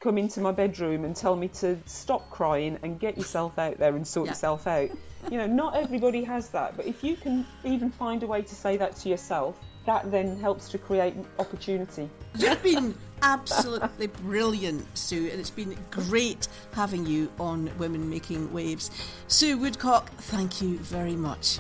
come 0.01 0.19
into 0.19 0.41
my 0.41 0.53
bedroom 0.53 1.05
and 1.05 1.15
tell 1.17 1.37
me 1.37 1.49
to 1.49 1.79
stop 1.87 2.29
crying 2.31 2.79
and 2.83 2.99
get 3.01 3.17
yourself 3.19 3.59
out 3.59 3.79
there 3.79 3.95
and 3.97 4.07
sort 4.07 4.27
Yeah. 4.27 4.33
yourself 4.33 4.67
out. 4.67 4.91
You 5.31 5.39
know, 5.39 5.47
not 5.47 5.77
everybody 5.77 6.25
has 6.25 6.49
that, 6.51 6.77
but 6.77 6.87
if 6.87 7.05
you 7.05 7.17
can 7.17 7.47
even 7.65 7.91
find 7.91 8.23
a 8.23 8.27
way 8.27 8.43
to 8.43 8.55
say 8.55 8.79
that 8.79 8.97
to 8.97 9.09
yourself, 9.11 9.57
that 9.87 10.11
then 10.11 10.39
helps 10.39 10.69
to 10.71 10.79
create 10.79 11.15
opportunity. 11.39 12.09
You've 12.37 12.63
been 12.63 12.95
absolutely 13.23 14.09
brilliant, 14.09 14.87
Sue, 14.97 15.29
and 15.31 15.41
it's 15.41 15.51
been 15.51 15.77
great 15.91 16.49
having 16.73 17.07
you 17.07 17.31
on 17.39 17.71
Women 17.79 18.09
Making 18.09 18.53
Waves. 18.53 18.91
Sue 19.27 19.59
Woodcock, 19.59 20.11
thank 20.11 20.63
you 20.63 20.79
very 20.79 21.17
much. 21.17 21.59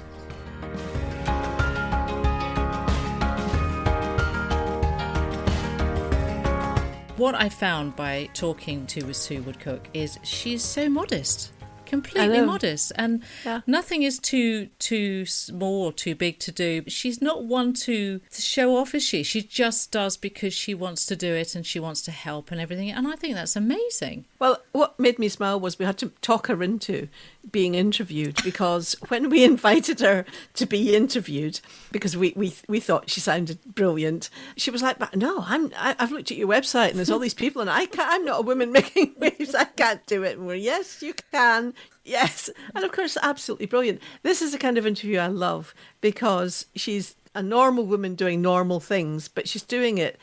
What 7.17 7.35
I 7.35 7.51
found 7.51 7.97
by 7.97 8.31
talking 8.33 8.87
to 8.87 9.13
Sue 9.13 9.43
Woodcock 9.43 9.89
is 9.93 10.19
she's 10.23 10.65
so 10.65 10.89
modest, 10.89 11.53
completely 11.91 12.41
modest, 12.41 12.93
and 12.97 13.23
Yeah. 13.45 13.61
nothing 13.67 14.03
is 14.03 14.19
too 14.19 14.69
too 14.79 15.27
small 15.27 15.83
or 15.87 15.93
too 15.93 16.15
big 16.15 16.39
to 16.41 16.53
do. 16.53 16.85
She's 16.89 17.21
not 17.21 17.45
one 17.45 17.73
to, 17.87 18.21
to 18.31 18.43
show 18.43 18.77
off, 18.77 18.95
is 18.95 19.03
she? 19.05 19.23
She 19.23 19.43
just 19.43 19.91
does 19.91 20.17
because 20.17 20.55
she 20.55 20.73
wants 20.75 21.05
to 21.07 21.17
do 21.17 21.35
it 21.35 21.55
and 21.55 21.67
she 21.67 21.79
wants 21.81 22.01
to 22.03 22.11
help 22.11 22.51
and 22.51 22.61
everything. 22.61 22.91
And 22.91 23.07
I 23.07 23.17
think 23.17 23.35
that's 23.35 23.57
amazing. 23.57 24.25
Well, 24.39 24.59
what 24.73 24.99
made 24.99 25.19
me 25.19 25.29
smile 25.29 25.59
was 25.61 25.79
we 25.79 25.85
had 25.85 25.99
to 25.99 26.09
talk 26.23 26.47
her 26.47 26.63
into 26.63 27.09
being 27.51 27.75
interviewed 27.75 28.39
because 28.45 28.95
when 29.09 29.31
we 29.31 29.45
invited 29.53 30.01
her 30.01 30.25
to 30.55 30.67
be 30.67 30.95
interviewed, 30.95 31.61
because 31.93 32.17
we, 32.17 32.33
we, 32.37 32.55
we 32.69 32.81
thought 32.81 33.11
she 33.11 33.21
sounded 33.21 33.59
brilliant, 33.75 34.31
she 34.57 34.71
was 34.71 34.83
like, 34.83 34.99
"But 34.99 35.17
no, 35.17 35.45
I'm, 35.47 35.73
I, 35.77 35.97
I've 35.99 36.13
looked 36.13 36.31
at 36.31 36.37
your 36.37 36.49
website 36.49 36.91
and 36.91 36.99
there's 36.99 37.11
all 37.11 37.19
these 37.19 37.35
people 37.35 37.61
and 37.61 37.71
I 37.71 37.87
can't, 37.87 38.13
I'm 38.13 38.25
not 38.25 38.41
a 38.41 38.43
woman 38.43 38.73
making 38.73 39.15
waves. 39.19 39.55
I 39.55 39.65
can't 39.65 40.05
do 40.07 40.23
it. 40.23 40.39
And 40.39 40.47
we're, 40.47 40.55
yes, 40.55 41.03
you 41.03 41.15
can. 41.33 41.75
Yes. 42.05 42.51
And 42.75 42.85
of 42.85 42.93
course, 42.93 43.17
absolutely 43.23 43.67
brilliant. 43.67 44.01
This 44.23 44.43
is 44.43 44.53
the 44.53 44.59
kind 44.59 44.79
of 44.79 44.87
interview 44.87 45.19
I 45.19 45.29
love 45.29 45.75
because 46.01 46.67
she's 46.75 47.15
a 47.35 47.43
normal 47.43 47.87
woman 47.87 48.15
doing 48.15 48.43
normal 48.43 48.81
things, 48.81 49.29
but 49.29 49.49
she's 49.49 49.63
doing 49.63 49.99
it 49.99 50.19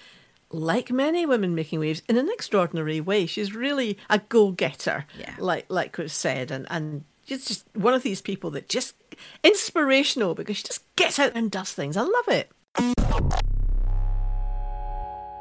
like 0.49 0.91
many 0.91 1.25
women 1.25 1.53
making 1.55 1.79
waves 1.79 2.01
in 2.07 2.17
an 2.17 2.29
extraordinary 2.31 3.01
way. 3.01 3.25
She's 3.25 3.53
really 3.53 3.97
a 4.09 4.19
go-getter, 4.19 5.05
Yeah. 5.19 5.33
like 5.39 5.65
like 5.69 5.97
was 5.97 6.13
said, 6.13 6.51
and 6.51 6.65
and 6.69 7.03
she's 7.25 7.45
just 7.45 7.65
one 7.73 7.93
of 7.93 8.03
these 8.03 8.21
people 8.21 8.49
that 8.51 8.69
just 8.69 8.95
inspirational 9.43 10.35
because 10.35 10.57
she 10.57 10.63
just 10.63 10.83
gets 10.95 11.19
out 11.19 11.31
and 11.35 11.51
does 11.51 11.73
things. 11.73 11.97
I 11.97 12.01
love 12.03 12.27
it. 12.29 12.51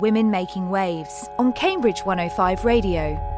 Women 0.01 0.31
Making 0.31 0.69
Waves 0.71 1.27
on 1.39 1.53
Cambridge 1.55 2.01
105 2.01 2.65
Radio. 2.65 3.36